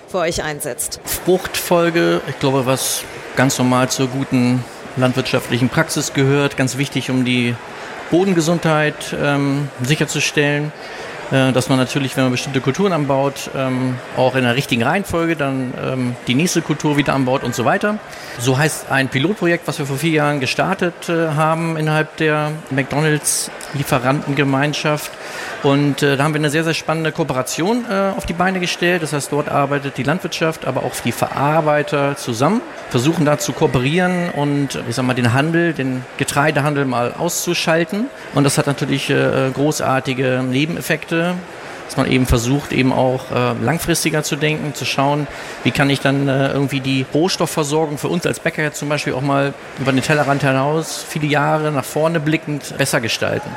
für 0.09 0.18
euch 0.18 0.42
einsetzt. 0.42 1.00
Fruchtfolge, 1.04 2.20
ich 2.28 2.38
glaube, 2.38 2.66
was 2.66 3.02
ganz 3.37 3.59
normal 3.59 3.88
zur 3.90 4.09
guten 4.09 4.64
landwirtschaftlichen 4.96 5.68
Praxis 5.68 6.12
gehört, 6.12 6.57
ganz 6.57 6.78
wichtig, 6.78 7.11
um 7.11 7.24
die 7.24 7.54
Bodengesundheit 8.11 9.14
ähm, 9.22 9.68
sicherzustellen. 9.83 10.72
Äh, 11.31 11.52
dass 11.52 11.68
man 11.68 11.78
natürlich, 11.78 12.16
wenn 12.16 12.24
man 12.24 12.33
bestimmte 12.33 12.61
Kulturen 12.61 12.92
anbaut, 12.92 13.50
ähm, 13.54 13.96
auch 14.16 14.35
in 14.35 14.44
der 14.44 14.57
richtigen 14.57 14.83
Reihenfolge 14.83 15.37
dann 15.37 15.74
ähm, 15.83 16.16
die 16.26 16.35
nächste 16.35 16.62
Kultur 16.62 16.96
wieder 16.96 17.14
anbaut 17.14 17.44
und 17.44 17.54
so 17.54 17.64
weiter. 17.64 17.98
So 18.38 18.57
heißt 18.57 18.90
ein 18.90 19.09
Pilotprojekt, 19.09 19.68
was 19.68 19.78
wir 19.78 19.85
vor 19.85 19.98
vier 19.98 20.12
Jahren 20.12 20.40
gestartet 20.40 21.09
äh, 21.09 21.28
haben 21.28 21.76
innerhalb 21.76 22.16
der 22.16 22.52
McDonalds 22.70 23.50
Lieferantengemeinschaft. 23.74 25.11
Und 25.62 26.02
äh, 26.02 26.16
da 26.16 26.24
haben 26.24 26.35
wir 26.35 26.40
eine 26.40 26.50
sehr, 26.50 26.64
sehr 26.64 26.74
spannende 26.74 27.12
Kooperation 27.12 27.85
äh, 27.90 28.12
auf 28.16 28.26
die 28.26 28.33
Beine 28.33 28.61
gestellt. 28.61 29.02
Das 29.02 29.12
heißt, 29.12 29.33
dort 29.33 29.48
arbeitet 29.48 29.96
die 29.96 30.02
Landwirtschaft, 30.02 30.66
aber 30.66 30.83
auch 30.83 30.94
die 31.04 31.12
Verarbeiter 31.12 32.16
zusammen, 32.16 32.61
versuchen 32.90 33.24
da 33.24 33.38
zu 33.38 33.52
kooperieren 33.52 34.31
und 34.31 34.78
ich 34.88 34.94
sag 34.94 35.04
mal, 35.04 35.14
den 35.14 35.33
Handel, 35.33 35.72
den 35.72 36.04
Getreidehandel 36.16 36.85
mal 36.85 37.14
auszuschalten. 37.18 38.07
Und 38.35 38.44
das 38.44 38.59
hat 38.59 38.66
natürlich 38.66 39.11
äh, 39.11 39.50
großartige 39.52 40.44
Nebeneffekte 40.48 41.35
dass 41.88 41.96
man 41.96 42.11
eben 42.11 42.27
versucht, 42.27 42.72
eben 42.72 42.92
auch 42.92 43.31
äh, 43.31 43.55
langfristiger 43.64 44.22
zu 44.22 44.37
denken, 44.37 44.74
zu 44.74 44.85
schauen, 44.85 45.27
wie 45.64 45.70
kann 45.70 45.88
ich 45.88 46.01
dann 46.01 46.29
äh, 46.29 46.53
irgendwie 46.53 46.81
die 46.81 47.07
Rohstoffversorgung 47.14 47.96
für 47.96 48.09
uns 48.09 48.27
als 48.27 48.40
Bäcker 48.40 48.74
zum 48.74 48.90
Beispiel 48.90 49.14
auch 49.14 49.22
mal 49.22 49.55
über 49.79 49.90
den 49.90 50.03
Tellerrand 50.03 50.42
hinaus 50.42 51.03
viele 51.09 51.27
Jahre 51.27 51.72
nach 51.72 51.87
vorne 51.87 52.20
blickend 52.20 52.77
besser 52.77 53.01
gestalten. 53.01 53.48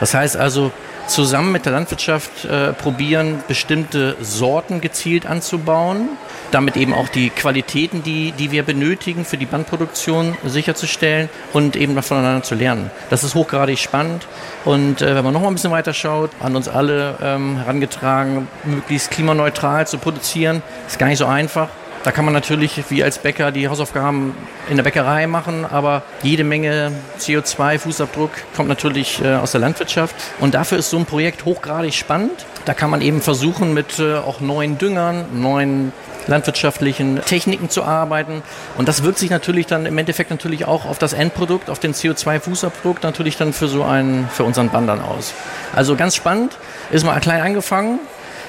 Das 0.00 0.12
heißt 0.12 0.36
also, 0.36 0.70
zusammen 1.08 1.52
mit 1.52 1.64
der 1.64 1.72
Landwirtschaft 1.72 2.44
äh, 2.44 2.72
probieren, 2.72 3.42
bestimmte 3.48 4.16
Sorten 4.20 4.80
gezielt 4.80 5.26
anzubauen, 5.26 6.10
damit 6.50 6.76
eben 6.76 6.94
auch 6.94 7.08
die 7.08 7.30
Qualitäten, 7.30 8.02
die, 8.02 8.32
die 8.32 8.52
wir 8.52 8.62
benötigen 8.62 9.24
für 9.24 9.36
die 9.36 9.46
Bandproduktion 9.46 10.36
sicherzustellen 10.44 11.28
und 11.52 11.76
eben 11.76 12.00
voneinander 12.02 12.42
zu 12.42 12.54
lernen. 12.54 12.90
Das 13.10 13.24
ist 13.24 13.34
hochgradig 13.34 13.78
spannend 13.78 14.26
und 14.64 15.02
äh, 15.02 15.14
wenn 15.16 15.24
man 15.24 15.32
noch 15.32 15.40
mal 15.40 15.48
ein 15.48 15.54
bisschen 15.54 15.72
weiter 15.72 15.94
schaut, 15.94 16.30
an 16.40 16.54
uns 16.54 16.68
alle 16.68 17.16
ähm, 17.22 17.56
herangetragen, 17.56 18.48
möglichst 18.64 19.10
klimaneutral 19.10 19.86
zu 19.86 19.98
produzieren, 19.98 20.62
ist 20.86 20.98
gar 20.98 21.08
nicht 21.08 21.18
so 21.18 21.26
einfach. 21.26 21.68
Da 22.08 22.12
kann 22.12 22.24
man 22.24 22.32
natürlich 22.32 22.84
wie 22.88 23.04
als 23.04 23.18
Bäcker 23.18 23.52
die 23.52 23.68
Hausaufgaben 23.68 24.34
in 24.70 24.76
der 24.76 24.82
Bäckerei 24.82 25.26
machen, 25.26 25.66
aber 25.66 26.04
jede 26.22 26.42
Menge 26.42 26.90
CO2-Fußabdruck 27.18 28.30
kommt 28.56 28.70
natürlich 28.70 29.22
äh, 29.22 29.34
aus 29.34 29.52
der 29.52 29.60
Landwirtschaft. 29.60 30.16
Und 30.40 30.54
dafür 30.54 30.78
ist 30.78 30.88
so 30.88 30.96
ein 30.96 31.04
Projekt 31.04 31.44
hochgradig 31.44 31.92
spannend. 31.92 32.46
Da 32.64 32.72
kann 32.72 32.88
man 32.88 33.02
eben 33.02 33.20
versuchen, 33.20 33.74
mit 33.74 33.98
äh, 33.98 34.14
auch 34.14 34.40
neuen 34.40 34.78
Düngern, 34.78 35.38
neuen 35.38 35.92
landwirtschaftlichen 36.28 37.20
Techniken 37.26 37.68
zu 37.68 37.84
arbeiten. 37.84 38.42
Und 38.78 38.88
das 38.88 39.02
wirkt 39.02 39.18
sich 39.18 39.28
natürlich 39.28 39.66
dann 39.66 39.84
im 39.84 39.98
Endeffekt 39.98 40.30
natürlich 40.30 40.64
auch 40.64 40.86
auf 40.86 40.98
das 40.98 41.12
Endprodukt, 41.12 41.68
auf 41.68 41.78
den 41.78 41.92
CO2-Fußabdruck 41.92 43.02
natürlich 43.02 43.36
dann 43.36 43.52
für 43.52 43.68
so 43.68 43.82
einen, 43.82 44.30
für 44.32 44.44
unseren 44.44 44.70
Bandern 44.70 45.02
aus. 45.02 45.34
Also 45.76 45.94
ganz 45.94 46.16
spannend. 46.16 46.56
Ist 46.90 47.04
mal 47.04 47.20
klein 47.20 47.42
angefangen, 47.42 48.00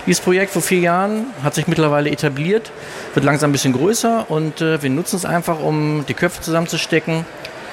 dieses 0.05 0.21
Projekt 0.21 0.51
vor 0.51 0.61
vier 0.61 0.79
Jahren 0.79 1.27
hat 1.43 1.55
sich 1.55 1.67
mittlerweile 1.67 2.09
etabliert, 2.09 2.71
wird 3.13 3.25
langsam 3.25 3.49
ein 3.49 3.53
bisschen 3.53 3.73
größer 3.73 4.25
und 4.29 4.61
äh, 4.61 4.81
wir 4.81 4.89
nutzen 4.89 5.17
es 5.17 5.25
einfach, 5.25 5.59
um 5.59 6.05
die 6.07 6.13
Köpfe 6.13 6.41
zusammenzustecken 6.41 7.25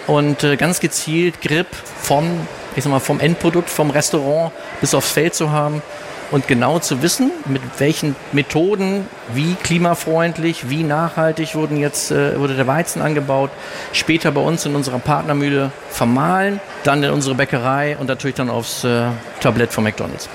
und 0.06 0.44
äh, 0.44 0.56
ganz 0.56 0.80
gezielt 0.80 1.40
Grip 1.40 1.68
vom, 2.00 2.26
ich 2.74 2.84
sag 2.84 2.90
mal, 2.90 3.00
vom 3.00 3.20
Endprodukt, 3.20 3.70
vom 3.70 3.90
Restaurant 3.90 4.52
bis 4.80 4.94
aufs 4.94 5.10
Feld 5.10 5.34
zu 5.34 5.50
haben 5.50 5.82
und 6.30 6.48
genau 6.48 6.78
zu 6.78 7.02
wissen, 7.02 7.30
mit 7.46 7.62
welchen 7.78 8.16
Methoden, 8.32 9.06
wie 9.32 9.54
klimafreundlich, 9.62 10.68
wie 10.68 10.82
nachhaltig 10.82 11.54
wurden 11.54 11.76
jetzt, 11.76 12.10
äh, 12.10 12.38
wurde 12.38 12.54
der 12.54 12.66
Weizen 12.66 13.02
angebaut, 13.02 13.50
später 13.92 14.32
bei 14.32 14.40
uns 14.40 14.66
in 14.66 14.74
unserer 14.74 14.98
Partnermühle 14.98 15.70
vermahlen, 15.90 16.60
dann 16.84 17.02
in 17.02 17.10
unsere 17.10 17.34
Bäckerei 17.34 17.96
und 17.98 18.08
natürlich 18.08 18.36
dann 18.36 18.50
aufs 18.50 18.84
äh, 18.84 19.06
Tablett 19.40 19.72
von 19.72 19.84
McDonald's. 19.84 20.28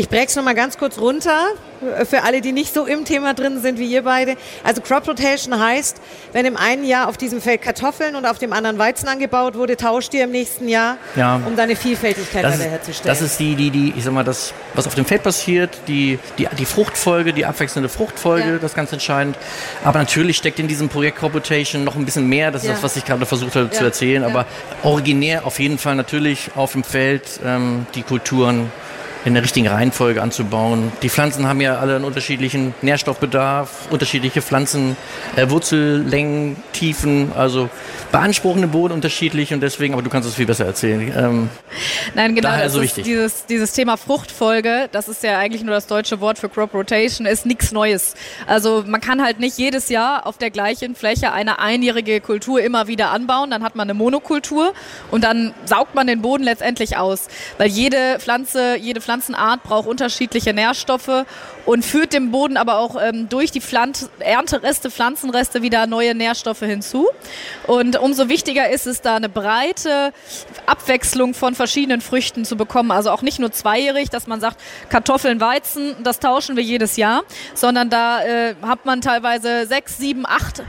Ich 0.00 0.08
breche 0.08 0.28
es 0.28 0.36
nochmal 0.36 0.54
ganz 0.54 0.78
kurz 0.78 0.96
runter, 0.96 1.48
für 2.08 2.22
alle, 2.22 2.40
die 2.40 2.52
nicht 2.52 2.72
so 2.72 2.86
im 2.86 3.04
Thema 3.04 3.34
drin 3.34 3.60
sind 3.60 3.78
wie 3.78 3.84
ihr 3.84 4.00
beide. 4.02 4.36
Also 4.64 4.80
Crop 4.80 5.06
Rotation 5.06 5.60
heißt, 5.60 6.00
wenn 6.32 6.46
im 6.46 6.56
einen 6.56 6.86
Jahr 6.86 7.06
auf 7.06 7.18
diesem 7.18 7.42
Feld 7.42 7.60
Kartoffeln 7.60 8.16
und 8.16 8.24
auf 8.24 8.38
dem 8.38 8.54
anderen 8.54 8.78
Weizen 8.78 9.08
angebaut 9.08 9.56
wurde, 9.56 9.76
tauscht 9.76 10.14
ihr 10.14 10.24
im 10.24 10.30
nächsten 10.30 10.68
Jahr, 10.70 10.96
ja. 11.16 11.38
um 11.46 11.54
deine 11.54 11.76
Vielfältigkeit 11.76 12.44
das 12.44 12.58
wiederherzustellen. 12.58 13.14
Das 13.14 13.20
ist 13.20 13.38
die, 13.38 13.54
die, 13.56 13.68
die, 13.68 13.92
ich 13.94 14.02
sag 14.02 14.14
mal, 14.14 14.24
das, 14.24 14.54
was 14.72 14.86
auf 14.86 14.94
dem 14.94 15.04
Feld 15.04 15.22
passiert, 15.22 15.76
die, 15.86 16.18
die, 16.38 16.48
die 16.58 16.64
Fruchtfolge, 16.64 17.34
die 17.34 17.44
abwechselnde 17.44 17.90
Fruchtfolge, 17.90 18.52
ja. 18.52 18.54
das 18.54 18.70
ist 18.70 18.76
ganz 18.76 18.92
entscheidend. 18.92 19.36
Aber 19.84 19.98
natürlich 19.98 20.38
steckt 20.38 20.58
in 20.60 20.66
diesem 20.66 20.88
Projekt 20.88 21.18
Crop 21.18 21.34
Rotation 21.34 21.84
noch 21.84 21.94
ein 21.94 22.06
bisschen 22.06 22.26
mehr. 22.26 22.50
Das 22.50 22.62
ist 22.62 22.68
ja. 22.68 22.72
das, 22.72 22.82
was 22.82 22.96
ich 22.96 23.04
gerade 23.04 23.26
versucht 23.26 23.54
habe 23.54 23.68
zu 23.68 23.84
erzählen. 23.84 24.24
Aber 24.24 24.46
originär 24.82 25.44
auf 25.44 25.58
jeden 25.58 25.76
Fall 25.76 25.94
natürlich 25.94 26.52
auf 26.56 26.72
dem 26.72 26.84
Feld 26.84 27.38
ähm, 27.44 27.84
die 27.94 28.02
Kulturen 28.02 28.72
in 29.24 29.34
der 29.34 29.42
richtigen 29.42 29.68
Reihenfolge 29.68 30.22
anzubauen. 30.22 30.92
Die 31.02 31.10
Pflanzen 31.10 31.46
haben 31.46 31.60
ja 31.60 31.78
alle 31.78 31.96
einen 31.96 32.04
unterschiedlichen 32.04 32.74
Nährstoffbedarf, 32.80 33.88
unterschiedliche 33.90 34.40
Pflanzen, 34.40 34.96
äh, 35.36 35.50
Wurzellängen, 35.50 36.56
Tiefen, 36.72 37.32
also 37.36 37.68
beanspruchende 38.12 38.68
Boden 38.68 38.94
unterschiedlich 38.94 39.52
und 39.52 39.60
deswegen, 39.60 39.92
aber 39.92 40.02
du 40.02 40.10
kannst 40.10 40.28
es 40.28 40.34
viel 40.34 40.46
besser 40.46 40.64
erzählen. 40.64 41.12
Ähm, 41.16 41.50
Nein, 42.14 42.34
genau, 42.34 42.48
das 42.56 42.72
so 42.72 42.82
wichtig. 42.82 43.04
Dieses, 43.04 43.46
dieses 43.46 43.72
Thema 43.72 43.96
Fruchtfolge, 43.96 44.88
das 44.90 45.08
ist 45.08 45.22
ja 45.22 45.38
eigentlich 45.38 45.62
nur 45.62 45.74
das 45.74 45.86
deutsche 45.86 46.20
Wort 46.20 46.38
für 46.38 46.48
Crop 46.48 46.72
Rotation, 46.72 47.26
ist 47.26 47.44
nichts 47.44 47.72
Neues. 47.72 48.14
Also 48.46 48.84
man 48.86 49.00
kann 49.00 49.22
halt 49.22 49.38
nicht 49.38 49.58
jedes 49.58 49.90
Jahr 49.90 50.26
auf 50.26 50.38
der 50.38 50.50
gleichen 50.50 50.94
Fläche 50.94 51.32
eine 51.32 51.58
einjährige 51.58 52.20
Kultur 52.20 52.62
immer 52.62 52.86
wieder 52.86 53.10
anbauen, 53.10 53.50
dann 53.50 53.62
hat 53.62 53.76
man 53.76 53.86
eine 53.86 53.94
Monokultur 53.94 54.72
und 55.10 55.24
dann 55.24 55.52
saugt 55.66 55.94
man 55.94 56.06
den 56.06 56.22
Boden 56.22 56.42
letztendlich 56.42 56.96
aus, 56.96 57.28
weil 57.58 57.68
jede 57.68 58.18
Pflanze, 58.18 58.76
jede 58.76 59.00
Pflanze 59.00 59.09
Pflanzenart 59.10 59.64
braucht 59.64 59.88
unterschiedliche 59.88 60.54
Nährstoffe 60.54 61.26
und 61.66 61.84
führt 61.84 62.12
dem 62.12 62.30
Boden 62.30 62.56
aber 62.56 62.78
auch 62.78 62.94
ähm, 63.02 63.28
durch 63.28 63.50
die 63.50 63.60
Pflanz 63.60 64.08
Erntereste, 64.20 64.88
Pflanzenreste 64.88 65.62
wieder 65.62 65.88
neue 65.88 66.14
Nährstoffe 66.14 66.60
hinzu. 66.60 67.08
Und 67.66 67.98
umso 67.98 68.28
wichtiger 68.28 68.70
ist 68.70 68.86
es, 68.86 69.00
da 69.00 69.16
eine 69.16 69.28
breite 69.28 70.12
Abwechslung 70.66 71.34
von 71.34 71.56
verschiedenen 71.56 72.00
Früchten 72.00 72.44
zu 72.44 72.56
bekommen. 72.56 72.92
Also 72.92 73.10
auch 73.10 73.22
nicht 73.22 73.40
nur 73.40 73.50
zweijährig, 73.50 74.10
dass 74.10 74.28
man 74.28 74.40
sagt, 74.40 74.60
Kartoffeln, 74.90 75.40
Weizen, 75.40 75.96
das 76.04 76.20
tauschen 76.20 76.54
wir 76.54 76.62
jedes 76.62 76.96
Jahr, 76.96 77.22
sondern 77.54 77.90
da 77.90 78.22
äh, 78.22 78.54
hat 78.62 78.86
man 78.86 79.00
teilweise 79.00 79.66
sechs, 79.66 79.98
sieben, 79.98 80.24
acht 80.24 80.62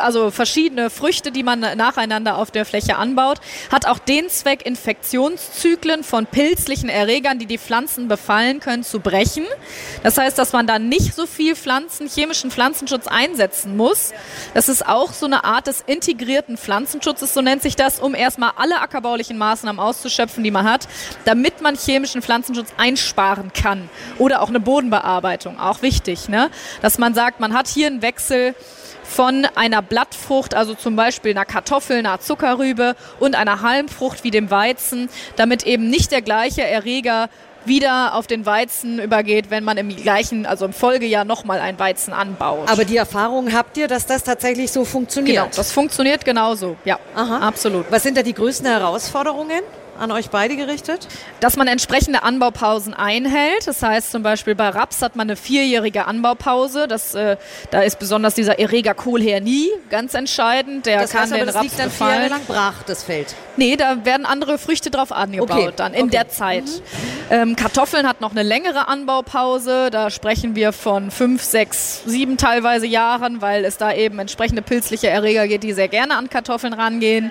also 0.00 0.30
verschiedene 0.30 0.88
Früchte, 0.88 1.32
die 1.32 1.42
man 1.42 1.60
nacheinander 1.60 2.38
auf 2.38 2.50
der 2.50 2.64
Fläche 2.64 2.96
anbaut, 2.96 3.38
hat 3.72 3.86
auch 3.86 3.98
den 3.98 4.28
Zweck, 4.28 4.64
Infektionszyklen 4.64 6.04
von 6.04 6.26
pilzlichen 6.26 6.88
Erregern, 6.88 7.38
die 7.38 7.46
die 7.46 7.58
Pflanzen 7.58 8.08
befallen 8.08 8.60
können, 8.60 8.84
zu 8.84 9.00
brechen. 9.00 9.44
Das 10.02 10.16
heißt, 10.16 10.38
dass 10.38 10.52
man 10.52 10.66
da 10.66 10.78
nicht 10.78 11.14
so 11.14 11.26
viel 11.26 11.56
Pflanzen, 11.56 12.08
chemischen 12.08 12.50
Pflanzenschutz 12.50 13.06
einsetzen 13.06 13.76
muss. 13.76 14.12
Das 14.54 14.68
ist 14.68 14.86
auch 14.86 15.12
so 15.12 15.26
eine 15.26 15.44
Art 15.44 15.66
des 15.66 15.82
integrierten 15.86 16.56
Pflanzenschutzes, 16.56 17.34
so 17.34 17.42
nennt 17.42 17.62
sich 17.62 17.76
das, 17.76 17.98
um 17.98 18.14
erstmal 18.14 18.52
alle 18.56 18.80
ackerbaulichen 18.80 19.36
Maßnahmen 19.38 19.80
auszuschöpfen, 19.80 20.44
die 20.44 20.50
man 20.50 20.68
hat, 20.68 20.88
damit 21.24 21.60
man 21.60 21.76
chemischen 21.76 22.22
Pflanzenschutz 22.22 22.68
einsparen 22.76 23.52
kann. 23.52 23.88
Oder 24.18 24.42
auch 24.42 24.48
eine 24.48 24.60
Bodenbearbeitung, 24.60 25.58
auch 25.58 25.82
wichtig, 25.82 26.28
ne? 26.28 26.50
dass 26.80 26.98
man 26.98 27.14
sagt, 27.14 27.40
man 27.40 27.54
hat 27.54 27.66
hier 27.66 27.88
einen 27.88 28.02
Wechsel 28.02 28.54
von 29.04 29.46
einer 29.54 29.82
Blattfrucht, 29.82 30.54
also 30.54 30.74
zum 30.74 30.96
Beispiel 30.96 31.30
einer 31.30 31.44
Kartoffel, 31.44 31.98
einer 31.98 32.20
Zuckerrübe 32.20 32.96
und 33.20 33.36
einer 33.36 33.60
Halmfrucht 33.60 34.24
wie 34.24 34.30
dem 34.30 34.50
Weizen, 34.50 35.08
damit 35.36 35.64
eben 35.64 35.88
nicht 35.88 36.10
der 36.10 36.22
gleiche 36.22 36.62
Erreger 36.62 37.28
wieder 37.66 38.14
auf 38.14 38.26
den 38.26 38.44
Weizen 38.46 38.98
übergeht, 38.98 39.50
wenn 39.50 39.64
man 39.64 39.76
im 39.76 39.94
gleichen, 39.94 40.46
also 40.46 40.66
im 40.66 40.72
Folgejahr 40.72 41.24
nochmal 41.24 41.60
ein 41.60 41.78
Weizen 41.78 42.12
anbaut. 42.12 42.70
Aber 42.70 42.84
die 42.84 42.96
Erfahrung 42.96 43.52
habt 43.52 43.76
ihr, 43.76 43.88
dass 43.88 44.06
das 44.06 44.22
tatsächlich 44.24 44.70
so 44.70 44.84
funktioniert? 44.84 45.36
Genau, 45.36 45.48
das 45.54 45.72
funktioniert 45.72 46.24
genauso. 46.24 46.76
Ja, 46.84 46.98
Aha. 47.14 47.38
absolut. 47.38 47.86
Was 47.90 48.02
sind 48.02 48.16
da 48.16 48.22
die 48.22 48.34
größten 48.34 48.66
Herausforderungen? 48.66 49.62
An 49.98 50.10
euch 50.10 50.30
beide 50.30 50.56
gerichtet? 50.56 51.08
Dass 51.40 51.56
man 51.56 51.66
entsprechende 51.66 52.22
Anbaupausen 52.22 52.94
einhält. 52.94 53.66
Das 53.66 53.82
heißt 53.82 54.10
zum 54.10 54.22
Beispiel 54.22 54.54
bei 54.54 54.68
Raps 54.68 55.02
hat 55.02 55.16
man 55.16 55.28
eine 55.28 55.36
vierjährige 55.36 56.06
Anbaupause. 56.06 56.88
Das, 56.88 57.14
äh, 57.14 57.36
da 57.70 57.82
ist 57.82 57.98
besonders 57.98 58.34
dieser 58.34 58.58
Erreger 58.58 58.94
Kohlhernie 58.94 59.68
ganz 59.90 60.14
entscheidend. 60.14 60.86
Der 60.86 61.02
das 61.02 61.10
kann 61.10 61.22
heißt 61.22 61.32
aber, 61.32 61.40
den 61.42 61.46
das 61.46 61.54
Raps 61.56 61.64
liegt 61.64 61.78
dann 61.78 61.88
befallen. 61.88 62.12
vier 62.12 62.20
Jahre 62.22 62.34
lang 62.34 62.46
brach, 62.46 62.82
das 62.84 63.02
Feld? 63.02 63.34
Nee, 63.56 63.76
da 63.76 64.04
werden 64.04 64.26
andere 64.26 64.58
Früchte 64.58 64.90
drauf 64.90 65.12
angebaut 65.12 65.50
Okay, 65.50 65.72
dann 65.76 65.94
in 65.94 66.02
okay. 66.04 66.10
der 66.10 66.28
Zeit. 66.28 66.64
Ähm, 67.30 67.56
Kartoffeln 67.56 68.06
hat 68.08 68.20
noch 68.20 68.32
eine 68.32 68.42
längere 68.42 68.88
Anbaupause. 68.88 69.90
Da 69.90 70.10
sprechen 70.10 70.56
wir 70.56 70.72
von 70.72 71.10
fünf, 71.10 71.42
sechs, 71.42 72.02
sieben 72.04 72.36
teilweise 72.36 72.86
Jahren, 72.86 73.40
weil 73.40 73.64
es 73.64 73.76
da 73.76 73.92
eben 73.92 74.18
entsprechende 74.18 74.62
pilzliche 74.62 75.08
Erreger 75.08 75.46
gibt, 75.46 75.64
die 75.64 75.72
sehr 75.72 75.88
gerne 75.88 76.16
an 76.16 76.28
Kartoffeln 76.28 76.72
rangehen. 76.72 77.30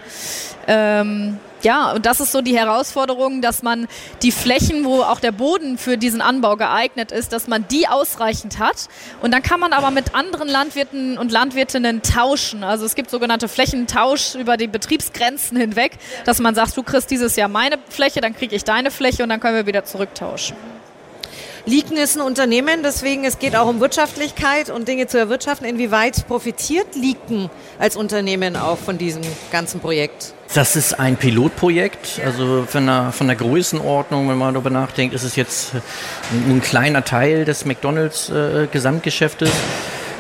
Ähm, 0.68 1.40
ja, 1.64 1.92
und 1.94 2.06
das 2.06 2.20
ist 2.20 2.32
so 2.32 2.42
die 2.42 2.58
Herausforderung, 2.58 3.42
dass 3.42 3.64
man 3.64 3.88
die 4.22 4.32
Flächen, 4.32 4.86
wo 4.86 5.02
auch 5.02 5.20
der 5.20 5.32
Boden 5.32 5.78
für 5.78 5.98
diesen 5.98 6.22
Anbau 6.22 6.58
geeignet 6.58 7.12
ist, 7.12 7.34
dass 7.34 7.48
man 7.48 7.68
die 7.70 7.88
ausreichend 7.88 8.60
hat. 8.60 8.88
Und 9.22 9.34
dann 9.34 9.42
kann 9.42 9.60
man 9.60 9.74
aber 9.74 9.92
mit 9.92 10.14
anderen 10.14 10.48
Landwirten 10.48 11.18
und 11.18 11.32
Landwirtinnen 11.32 12.02
tauschen. 12.02 12.64
Also 12.64 12.86
es 12.86 12.96
gibt 12.96 13.10
sogenannte 13.10 13.48
Flächentausch 13.48 14.36
über 14.36 14.58
die 14.58 14.68
Betriebsgrenzen 14.68 15.58
hinweg, 15.58 15.98
dass 16.26 16.40
man 16.40 16.56
sagt, 16.56 16.76
du 16.76 16.84
kriegst 16.84 17.10
dieses 17.12 17.36
Jahr 17.36 17.50
meine 17.50 17.78
Fläche, 17.90 18.22
dann 18.22 18.36
kriege 18.36 18.56
ich 18.56 18.64
deine 18.64 18.92
Fläche 18.92 19.24
und 19.24 19.30
dann 19.30 19.40
können 19.40 19.56
wir 19.56 19.66
wieder 19.66 19.86
zurücktauschen. 19.86 20.56
Liken 21.66 21.96
ist 21.96 22.18
ein 22.18 22.22
Unternehmen, 22.22 22.84
deswegen 22.84 23.24
es 23.24 23.40
geht 23.40 23.56
auch 23.56 23.70
um 23.70 23.80
Wirtschaftlichkeit 23.80 24.70
und 24.70 24.90
Dinge 24.90 25.08
zu 25.08 25.18
erwirtschaften. 25.18 25.66
Inwieweit 25.66 26.28
profitiert 26.28 26.94
Liken 26.96 27.50
als 27.80 27.96
Unternehmen 27.96 28.58
auch 28.58 28.78
von 28.78 28.98
diesem 28.98 29.22
ganzen 29.50 29.80
Projekt? 29.80 30.34
Das 30.54 30.76
ist 30.76 31.00
ein 31.00 31.18
Pilotprojekt, 31.18 32.22
also 32.24 32.66
von 32.68 32.86
der, 32.86 33.12
von 33.12 33.26
der 33.26 33.36
Größenordnung, 33.36 34.30
wenn 34.30 34.38
man 34.38 34.54
darüber 34.54 34.70
nachdenkt, 34.70 35.16
ist 35.16 35.24
es 35.24 35.36
jetzt 35.36 35.74
ein, 35.74 36.58
ein 36.58 36.62
kleiner 36.62 37.04
Teil 37.04 37.44
des 37.44 37.66
McDonalds 37.66 38.30
äh, 38.30 38.68
Gesamtgeschäftes. 38.72 39.50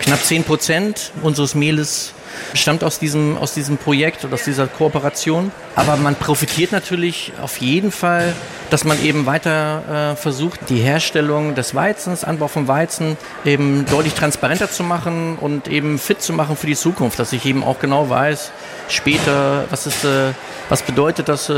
Knapp 0.01 0.23
10 0.23 0.43
Prozent 0.43 1.11
unseres 1.21 1.53
Mehles 1.53 2.13
stammt 2.53 2.83
aus 2.83 2.99
diesem, 2.99 3.37
aus 3.37 3.53
diesem 3.53 3.77
Projekt 3.77 4.23
und 4.25 4.33
aus 4.33 4.43
dieser 4.43 4.67
Kooperation. 4.67 5.51
Aber 5.75 5.97
man 5.97 6.15
profitiert 6.15 6.71
natürlich 6.71 7.33
auf 7.41 7.57
jeden 7.57 7.91
Fall, 7.91 8.33
dass 8.69 8.83
man 8.83 9.03
eben 9.03 9.25
weiter 9.25 10.13
äh, 10.13 10.15
versucht, 10.15 10.69
die 10.69 10.77
Herstellung 10.77 11.55
des 11.55 11.75
Weizens, 11.75 12.23
Anbau 12.23 12.47
von 12.47 12.67
Weizen 12.67 13.17
eben 13.45 13.85
deutlich 13.85 14.13
transparenter 14.13 14.69
zu 14.69 14.83
machen 14.83 15.37
und 15.39 15.67
eben 15.67 15.99
fit 15.99 16.21
zu 16.21 16.33
machen 16.33 16.55
für 16.55 16.67
die 16.67 16.75
Zukunft, 16.75 17.19
dass 17.19 17.33
ich 17.33 17.45
eben 17.45 17.63
auch 17.63 17.79
genau 17.79 18.09
weiß, 18.09 18.51
später, 18.89 19.65
was 19.69 19.87
ist, 19.87 20.03
äh, 20.03 20.33
was 20.69 20.81
bedeutet 20.81 21.29
das 21.29 21.49
äh, 21.49 21.53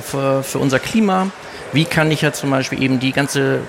für, 0.00 0.42
für 0.42 0.58
unser 0.58 0.78
Klima? 0.78 1.28
Wie 1.72 1.84
kann 1.84 2.10
ich 2.10 2.22
ja 2.22 2.32
zum 2.32 2.50
Beispiel 2.50 2.82
eben 2.82 3.00
die 3.00 3.12
ganze 3.12 3.60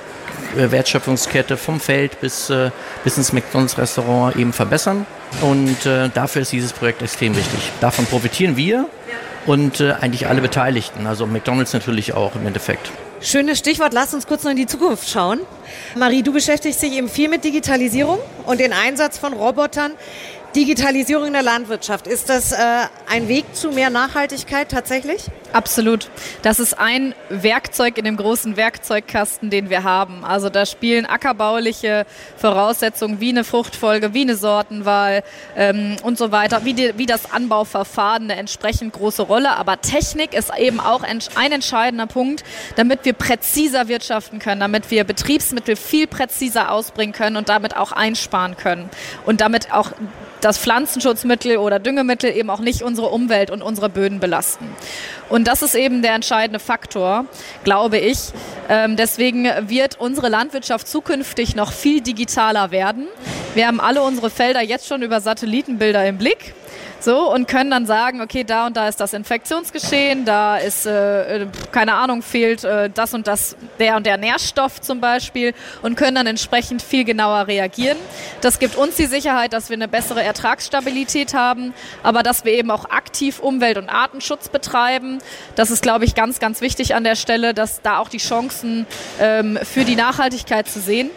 Wertschöpfungskette 0.55 1.57
vom 1.57 1.79
Feld 1.79 2.19
bis, 2.21 2.49
äh, 2.49 2.71
bis 3.03 3.17
ins 3.17 3.33
McDonalds-Restaurant 3.33 4.35
eben 4.35 4.53
verbessern. 4.53 5.05
Und 5.41 5.85
äh, 5.85 6.09
dafür 6.13 6.41
ist 6.41 6.51
dieses 6.51 6.73
Projekt 6.73 7.01
extrem 7.01 7.35
wichtig. 7.35 7.59
Davon 7.81 8.05
profitieren 8.05 8.57
wir 8.57 8.87
und 9.45 9.79
äh, 9.79 9.93
eigentlich 9.93 10.27
alle 10.27 10.41
Beteiligten, 10.41 11.07
also 11.07 11.25
McDonalds 11.25 11.73
natürlich 11.73 12.13
auch 12.13 12.35
im 12.35 12.47
Endeffekt. 12.47 12.91
Schönes 13.21 13.59
Stichwort, 13.59 13.93
lass 13.93 14.13
uns 14.13 14.27
kurz 14.27 14.43
noch 14.43 14.51
in 14.51 14.57
die 14.57 14.67
Zukunft 14.67 15.09
schauen. 15.09 15.39
Marie, 15.95 16.21
du 16.21 16.31
beschäftigst 16.31 16.81
dich 16.81 16.93
eben 16.93 17.09
viel 17.09 17.29
mit 17.29 17.43
Digitalisierung 17.43 18.19
und 18.45 18.59
den 18.59 18.73
Einsatz 18.73 19.17
von 19.17 19.33
Robotern. 19.33 19.93
Digitalisierung 20.55 21.27
in 21.27 21.33
der 21.33 21.43
Landwirtschaft, 21.43 22.07
ist 22.07 22.29
das 22.29 22.53
äh, 22.53 22.57
ein 23.09 23.27
Weg 23.27 23.43
zu 23.53 23.71
mehr 23.71 23.89
Nachhaltigkeit 23.89 24.69
tatsächlich? 24.71 25.25
Absolut. 25.51 26.09
Das 26.43 26.59
ist 26.59 26.79
ein 26.79 27.13
Werkzeug 27.29 27.97
in 27.97 28.05
dem 28.05 28.15
großen 28.15 28.55
Werkzeugkasten, 28.55 29.49
den 29.49 29.69
wir 29.69 29.83
haben. 29.83 30.23
Also 30.23 30.49
da 30.49 30.65
spielen 30.65 31.05
ackerbauliche 31.05 32.05
Voraussetzungen 32.37 33.19
wie 33.19 33.29
eine 33.29 33.43
Fruchtfolge, 33.43 34.13
wie 34.13 34.21
eine 34.21 34.37
Sortenwahl 34.37 35.23
ähm, 35.57 35.97
und 36.03 36.17
so 36.17 36.31
weiter, 36.31 36.63
wie, 36.63 36.73
die, 36.73 36.97
wie 36.97 37.05
das 37.05 37.33
Anbauverfahren 37.33 38.23
eine 38.23 38.35
entsprechend 38.35 38.93
große 38.93 39.23
Rolle. 39.23 39.57
Aber 39.57 39.81
Technik 39.81 40.33
ist 40.33 40.51
eben 40.57 40.79
auch 40.79 41.03
ein 41.03 41.51
entscheidender 41.51 42.07
Punkt, 42.07 42.45
damit 42.77 43.03
wir 43.03 43.13
präziser 43.13 43.89
wirtschaften 43.89 44.39
können, 44.39 44.61
damit 44.61 44.89
wir 44.89 45.03
Betriebsmittel 45.03 45.75
viel 45.75 46.07
präziser 46.07 46.71
ausbringen 46.71 47.13
können 47.13 47.35
und 47.35 47.49
damit 47.49 47.75
auch 47.75 47.91
einsparen 47.91 48.55
können 48.55 48.89
und 49.25 49.41
damit 49.41 49.73
auch 49.73 49.91
das 50.45 50.59
Pflanzenschutzmittel 50.59 51.57
oder 51.57 51.79
Düngemittel 51.79 52.31
eben 52.31 52.51
auch 52.51 52.59
nicht 52.59 52.83
unsere 52.83 53.07
Umwelt 53.07 53.49
und 53.49 53.63
unsere 53.63 53.89
Böden 53.89 54.19
belasten. 54.19 54.69
Und 55.27 55.47
das 55.47 55.63
ist 55.63 55.73
eben 55.73 56.03
der 56.03 56.13
entscheidende 56.13 56.59
Faktor, 56.59 57.25
glaube 57.63 57.97
ich. 57.97 58.19
Ähm, 58.69 58.95
deswegen 58.95 59.45
wird 59.67 59.99
unsere 59.99 60.29
Landwirtschaft 60.29 60.87
zukünftig 60.87 61.55
noch 61.55 61.71
viel 61.71 62.01
digitaler 62.01 62.69
werden. 62.69 63.07
Wir 63.55 63.65
haben 63.65 63.79
alle 63.79 64.03
unsere 64.03 64.29
Felder 64.29 64.61
jetzt 64.61 64.87
schon 64.87 65.01
über 65.01 65.19
Satellitenbilder 65.19 66.05
im 66.05 66.19
Blick. 66.19 66.53
So, 67.05 67.31
und 67.31 67.47
können 67.47 67.69
dann 67.69 67.85
sagen, 67.85 68.19
okay, 68.19 68.43
da 68.43 68.65
und 68.65 68.75
da 68.75 68.87
ist 68.87 68.99
das 68.99 69.13
Infektionsgeschehen, 69.13 70.25
da 70.25 70.57
ist, 70.57 70.87
äh, 70.87 71.45
keine 71.71 71.93
Ahnung, 71.93 72.23
fehlt 72.23 72.63
äh, 72.63 72.89
das 72.89 73.13
und 73.13 73.27
das, 73.27 73.55
der 73.77 73.95
und 73.97 74.07
der 74.07 74.17
Nährstoff 74.17 74.81
zum 74.81 75.01
Beispiel 75.01 75.53
und 75.83 75.97
können 75.97 76.15
dann 76.15 76.25
entsprechend 76.25 76.81
viel 76.81 77.03
genauer 77.03 77.45
reagieren. 77.45 77.99
Das 78.41 78.57
gibt 78.57 78.75
uns 78.75 78.95
die 78.95 79.05
Sicherheit, 79.05 79.53
dass 79.53 79.69
wir 79.69 79.75
eine 79.75 79.87
bessere 79.87 80.23
Ertragsstabilität 80.23 81.35
haben, 81.35 81.75
aber 82.01 82.23
dass 82.23 82.43
wir 82.43 82.53
eben 82.53 82.71
auch 82.71 82.85
aktiv 82.85 83.37
Umwelt- 83.39 83.77
und 83.77 83.87
Artenschutz 83.87 84.49
betreiben. 84.49 85.19
Das 85.53 85.69
ist, 85.69 85.83
glaube 85.83 86.05
ich, 86.05 86.15
ganz, 86.15 86.39
ganz 86.39 86.59
wichtig 86.59 86.95
an 86.95 87.03
der 87.03 87.15
Stelle, 87.15 87.53
dass 87.53 87.83
da 87.83 87.99
auch 87.99 88.09
die 88.09 88.17
Chancen 88.17 88.87
ähm, 89.19 89.59
für 89.61 89.85
die 89.85 89.95
Nachhaltigkeit 89.95 90.67
zu 90.67 90.79
sehen. 90.79 91.11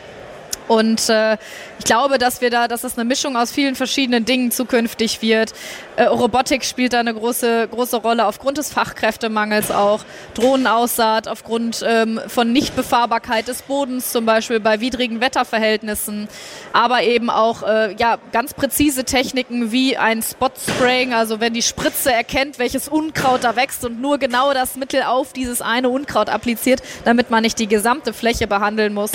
Und 0.68 1.08
äh, 1.08 1.38
ich 1.78 1.84
glaube, 1.84 2.18
dass 2.18 2.40
wir 2.40 2.50
da, 2.50 2.68
dass 2.68 2.84
es 2.84 2.98
eine 2.98 3.04
Mischung 3.04 3.36
aus 3.36 3.52
vielen 3.52 3.74
verschiedenen 3.74 4.24
Dingen 4.24 4.50
zukünftig 4.50 5.22
wird. 5.22 5.52
Äh, 5.96 6.04
Robotik 6.04 6.64
spielt 6.64 6.92
da 6.92 7.00
eine 7.00 7.14
große, 7.14 7.68
große 7.70 7.96
Rolle 7.98 8.26
aufgrund 8.26 8.58
des 8.58 8.72
Fachkräftemangels 8.72 9.70
auch. 9.70 10.04
Drohnenaussaat 10.34 11.28
aufgrund 11.28 11.84
ähm, 11.86 12.20
von 12.26 12.52
Nichtbefahrbarkeit 12.52 13.48
des 13.48 13.62
Bodens, 13.62 14.10
zum 14.10 14.26
Beispiel 14.26 14.60
bei 14.60 14.80
widrigen 14.80 15.20
Wetterverhältnissen. 15.20 16.28
Aber 16.72 17.02
eben 17.02 17.30
auch 17.30 17.62
äh, 17.62 17.94
ja, 17.96 18.18
ganz 18.32 18.54
präzise 18.54 19.04
Techniken 19.04 19.72
wie 19.72 19.96
ein 19.96 20.22
Spot-Spraying, 20.22 21.14
also 21.14 21.40
wenn 21.40 21.54
die 21.54 21.62
Spritze 21.62 22.12
erkennt, 22.12 22.58
welches 22.58 22.88
Unkraut 22.88 23.44
da 23.44 23.56
wächst 23.56 23.84
und 23.84 24.00
nur 24.00 24.18
genau 24.18 24.52
das 24.52 24.76
Mittel 24.76 25.02
auf 25.02 25.32
dieses 25.32 25.62
eine 25.62 25.88
Unkraut 25.88 26.28
appliziert, 26.28 26.82
damit 27.04 27.30
man 27.30 27.42
nicht 27.42 27.58
die 27.58 27.68
gesamte 27.68 28.12
Fläche 28.12 28.46
behandeln 28.46 28.94
muss. 28.94 29.12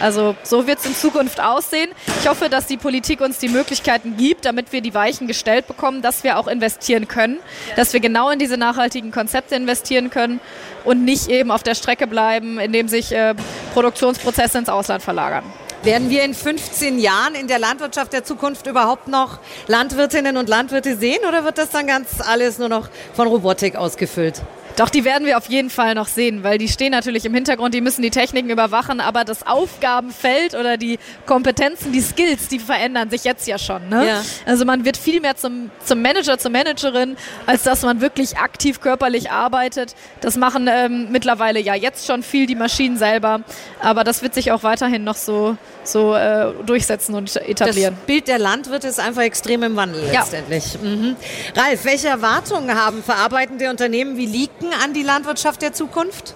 Also 0.00 0.34
so 0.42 0.66
wird 0.66 0.78
es 0.78 0.86
in 0.86 0.94
Zukunft 0.94 1.40
aussehen. 1.40 1.90
Ich 2.20 2.28
hoffe, 2.28 2.48
dass 2.48 2.66
die 2.66 2.76
Politik 2.76 3.20
uns 3.20 3.38
die 3.38 3.48
Möglichkeiten 3.48 4.16
gibt, 4.16 4.44
damit 4.44 4.72
wir 4.72 4.80
die 4.80 4.94
Weichen 4.94 5.26
gestellt 5.26 5.66
bekommen, 5.66 6.02
dass 6.02 6.24
wir 6.24 6.38
auch 6.38 6.48
investieren 6.48 7.08
können, 7.08 7.38
dass 7.76 7.92
wir 7.92 8.00
genau 8.00 8.30
in 8.30 8.38
diese 8.38 8.56
nachhaltigen 8.56 9.12
Konzepte 9.12 9.54
investieren 9.54 10.10
können 10.10 10.40
und 10.84 11.04
nicht 11.04 11.28
eben 11.28 11.50
auf 11.50 11.62
der 11.62 11.74
Strecke 11.74 12.06
bleiben, 12.06 12.58
indem 12.58 12.88
sich 12.88 13.12
äh, 13.12 13.34
Produktionsprozesse 13.74 14.58
ins 14.58 14.68
Ausland 14.68 15.02
verlagern. 15.02 15.44
Werden 15.82 16.10
wir 16.10 16.24
in 16.24 16.34
15 16.34 16.98
Jahren 16.98 17.36
in 17.36 17.46
der 17.46 17.60
Landwirtschaft 17.60 18.12
der 18.12 18.24
Zukunft 18.24 18.66
überhaupt 18.66 19.06
noch 19.06 19.38
Landwirtinnen 19.68 20.36
und 20.36 20.48
Landwirte 20.48 20.96
sehen 20.96 21.20
oder 21.28 21.44
wird 21.44 21.58
das 21.58 21.70
dann 21.70 21.86
ganz 21.86 22.20
alles 22.20 22.58
nur 22.58 22.68
noch 22.68 22.88
von 23.14 23.28
Robotik 23.28 23.76
ausgefüllt? 23.76 24.42
Doch, 24.76 24.90
die 24.90 25.06
werden 25.06 25.26
wir 25.26 25.38
auf 25.38 25.48
jeden 25.48 25.70
Fall 25.70 25.94
noch 25.94 26.06
sehen, 26.06 26.44
weil 26.44 26.58
die 26.58 26.68
stehen 26.68 26.92
natürlich 26.92 27.24
im 27.24 27.32
Hintergrund, 27.32 27.72
die 27.72 27.80
müssen 27.80 28.02
die 28.02 28.10
Techniken 28.10 28.50
überwachen, 28.50 29.00
aber 29.00 29.24
das 29.24 29.46
Aufgabenfeld 29.46 30.54
oder 30.54 30.76
die 30.76 30.98
Kompetenzen, 31.24 31.92
die 31.92 32.02
Skills, 32.02 32.48
die 32.48 32.58
verändern 32.58 33.08
sich 33.08 33.24
jetzt 33.24 33.46
ja 33.46 33.58
schon. 33.58 33.88
Ne? 33.88 34.06
Ja. 34.06 34.22
Also 34.44 34.66
man 34.66 34.84
wird 34.84 34.98
viel 34.98 35.22
mehr 35.22 35.34
zum, 35.36 35.70
zum 35.82 36.02
Manager, 36.02 36.38
zur 36.38 36.50
Managerin, 36.50 37.16
als 37.46 37.62
dass 37.62 37.82
man 37.82 38.02
wirklich 38.02 38.36
aktiv 38.36 38.80
körperlich 38.82 39.30
arbeitet. 39.30 39.94
Das 40.20 40.36
machen 40.36 40.68
ähm, 40.70 41.08
mittlerweile 41.10 41.58
ja 41.58 41.74
jetzt 41.74 42.06
schon 42.06 42.22
viel 42.22 42.46
die 42.46 42.54
Maschinen 42.54 42.98
selber, 42.98 43.40
aber 43.80 44.04
das 44.04 44.22
wird 44.22 44.34
sich 44.34 44.52
auch 44.52 44.62
weiterhin 44.62 45.04
noch 45.04 45.16
so, 45.16 45.56
so 45.84 46.14
äh, 46.14 46.52
durchsetzen 46.66 47.14
und 47.14 47.34
etablieren. 47.36 47.94
Das 47.94 48.06
Bild 48.06 48.28
der 48.28 48.38
Landwirte 48.38 48.88
ist 48.88 49.00
einfach 49.00 49.22
extrem 49.22 49.62
im 49.62 49.74
Wandel 49.76 50.02
ja. 50.12 50.20
letztendlich. 50.20 50.76
Mhm. 50.82 51.16
Ralf, 51.54 51.84
welche 51.86 52.08
Erwartungen 52.08 52.74
haben 52.74 53.02
verarbeitende 53.02 53.70
Unternehmen 53.70 54.18
wie 54.18 54.26
Liken 54.26 54.65
an 54.72 54.92
die 54.92 55.02
Landwirtschaft 55.02 55.62
der 55.62 55.72
Zukunft? 55.72 56.34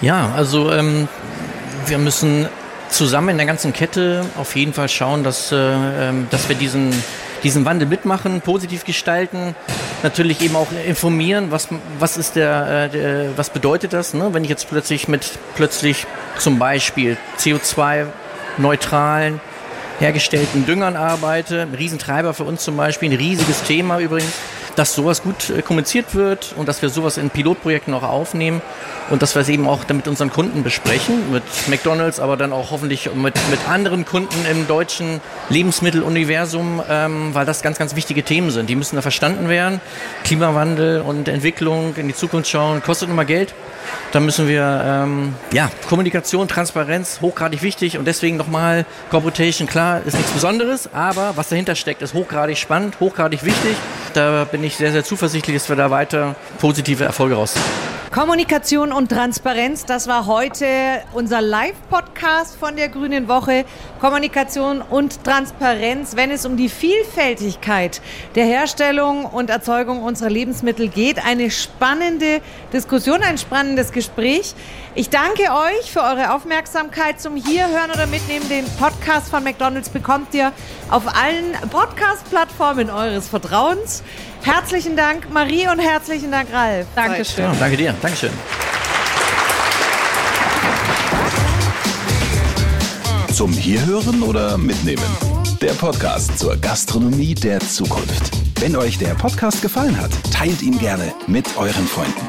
Ja, 0.00 0.32
also 0.36 0.72
ähm, 0.72 1.08
wir 1.86 1.98
müssen 1.98 2.48
zusammen 2.88 3.30
in 3.30 3.36
der 3.36 3.46
ganzen 3.46 3.72
Kette 3.72 4.24
auf 4.38 4.56
jeden 4.56 4.72
Fall 4.72 4.88
schauen, 4.88 5.24
dass, 5.24 5.52
äh, 5.52 5.56
ähm, 5.56 6.26
dass 6.30 6.48
wir 6.48 6.56
diesen, 6.56 6.92
diesen 7.42 7.64
Wandel 7.64 7.88
mitmachen, 7.88 8.40
positiv 8.40 8.84
gestalten, 8.84 9.54
natürlich 10.02 10.40
eben 10.42 10.56
auch 10.56 10.68
informieren, 10.86 11.50
was, 11.50 11.68
was 11.98 12.16
ist 12.16 12.36
der, 12.36 12.84
äh, 12.84 12.88
der 12.90 13.36
was 13.36 13.50
bedeutet 13.50 13.92
das, 13.92 14.14
ne? 14.14 14.32
wenn 14.32 14.44
ich 14.44 14.50
jetzt 14.50 14.68
plötzlich 14.68 15.08
mit 15.08 15.38
plötzlich 15.56 16.06
zum 16.38 16.58
Beispiel 16.58 17.16
CO2-neutralen 17.38 19.40
hergestellten 19.98 20.66
Düngern 20.66 20.96
arbeite, 20.96 21.62
ein 21.62 21.74
Riesentreiber 21.74 22.34
für 22.34 22.44
uns 22.44 22.64
zum 22.64 22.76
Beispiel, 22.76 23.10
ein 23.10 23.16
riesiges 23.16 23.62
Thema 23.62 24.00
übrigens 24.00 24.32
dass 24.76 24.94
sowas 24.94 25.22
gut 25.22 25.50
äh, 25.50 25.62
kommuniziert 25.62 26.14
wird 26.14 26.54
und 26.56 26.68
dass 26.68 26.82
wir 26.82 26.88
sowas 26.88 27.16
in 27.16 27.30
Pilotprojekten 27.30 27.94
auch 27.94 28.02
aufnehmen 28.02 28.62
und 29.10 29.22
dass 29.22 29.34
wir 29.34 29.42
es 29.42 29.48
eben 29.48 29.68
auch 29.68 29.86
mit 29.88 30.08
unseren 30.08 30.30
Kunden 30.30 30.62
besprechen, 30.62 31.32
mit 31.32 31.42
McDonalds, 31.68 32.20
aber 32.20 32.36
dann 32.36 32.52
auch 32.52 32.70
hoffentlich 32.70 33.12
mit, 33.14 33.34
mit 33.50 33.68
anderen 33.68 34.04
Kunden 34.04 34.46
im 34.50 34.66
deutschen 34.66 35.20
Lebensmitteluniversum, 35.50 36.82
ähm, 36.88 37.34
weil 37.34 37.46
das 37.46 37.62
ganz, 37.62 37.78
ganz 37.78 37.96
wichtige 37.96 38.22
Themen 38.22 38.50
sind. 38.50 38.68
Die 38.68 38.76
müssen 38.76 38.96
da 38.96 39.02
verstanden 39.02 39.48
werden. 39.48 39.80
Klimawandel 40.24 41.00
und 41.02 41.28
Entwicklung 41.28 41.94
in 41.96 42.08
die 42.08 42.14
Zukunft 42.14 42.50
schauen, 42.50 42.82
kostet 42.82 43.10
immer 43.10 43.24
Geld. 43.24 43.54
Da 44.12 44.20
müssen 44.20 44.48
wir, 44.48 44.82
ähm, 44.84 45.34
ja, 45.52 45.70
Kommunikation, 45.88 46.48
Transparenz, 46.48 47.20
hochgradig 47.20 47.62
wichtig 47.62 47.98
und 47.98 48.06
deswegen 48.06 48.36
nochmal 48.36 48.86
Corporation, 49.10 49.66
klar, 49.66 50.00
ist 50.04 50.16
nichts 50.16 50.32
Besonderes, 50.32 50.88
aber 50.92 51.32
was 51.36 51.48
dahinter 51.48 51.74
steckt, 51.74 52.00
ist 52.00 52.14
hochgradig 52.14 52.56
spannend, 52.58 52.98
hochgradig 53.00 53.44
wichtig. 53.44 53.76
Da 54.14 54.44
bin 54.44 54.62
ich 54.62 54.76
sehr, 54.76 54.92
sehr 54.92 55.02
zuversichtlich, 55.02 55.56
dass 55.56 55.68
wir 55.68 55.74
da 55.74 55.90
weiter 55.90 56.36
positive 56.60 57.02
Erfolge 57.02 57.34
rausziehen. 57.34 57.64
Kommunikation 58.12 58.92
und 58.92 59.08
Transparenz, 59.08 59.86
das 59.86 60.06
war 60.06 60.26
heute 60.26 60.66
unser 61.14 61.42
Live-Podcast 61.42 62.56
von 62.56 62.76
der 62.76 62.88
Grünen 62.88 63.26
Woche. 63.26 63.64
Kommunikation 64.00 64.82
und 64.82 65.24
Transparenz, 65.24 66.14
wenn 66.14 66.30
es 66.30 66.46
um 66.46 66.56
die 66.56 66.68
Vielfältigkeit 66.68 68.00
der 68.36 68.44
Herstellung 68.44 69.24
und 69.24 69.50
Erzeugung 69.50 70.04
unserer 70.04 70.30
Lebensmittel 70.30 70.86
geht. 70.86 71.26
Eine 71.26 71.50
spannende 71.50 72.40
Diskussion, 72.72 73.20
ein 73.20 73.36
spannendes 73.36 73.90
Gespräch. 73.90 74.54
Ich 74.96 75.10
danke 75.10 75.42
euch 75.42 75.90
für 75.90 76.02
eure 76.02 76.32
Aufmerksamkeit 76.32 77.20
zum 77.20 77.34
Hierhören 77.34 77.90
oder 77.90 78.06
Mitnehmen. 78.06 78.48
Den 78.48 78.64
Podcast 78.78 79.28
von 79.28 79.42
McDonald's 79.42 79.88
bekommt 79.88 80.32
ihr 80.34 80.52
auf 80.88 81.02
allen 81.08 81.52
Podcast-Plattformen 81.68 82.90
eures 82.90 83.26
Vertrauens. 83.26 84.04
Herzlichen 84.42 84.96
Dank, 84.96 85.32
Marie, 85.32 85.66
und 85.66 85.80
herzlichen 85.80 86.30
Dank, 86.30 86.52
Ralf. 86.52 86.86
Dankeschön. 86.94 87.44
Ja, 87.44 87.54
danke 87.58 87.76
dir. 87.76 87.94
Dankeschön. 88.00 88.30
Zum 93.32 93.52
Hierhören 93.52 94.22
oder 94.22 94.56
Mitnehmen? 94.56 95.02
Der 95.60 95.72
Podcast 95.72 96.38
zur 96.38 96.56
Gastronomie 96.56 97.34
der 97.34 97.58
Zukunft. 97.58 98.30
Wenn 98.60 98.76
euch 98.76 98.96
der 98.98 99.14
Podcast 99.16 99.60
gefallen 99.60 100.00
hat, 100.00 100.12
teilt 100.32 100.62
ihn 100.62 100.78
gerne 100.78 101.12
mit 101.26 101.56
euren 101.56 101.88
Freunden. 101.88 102.28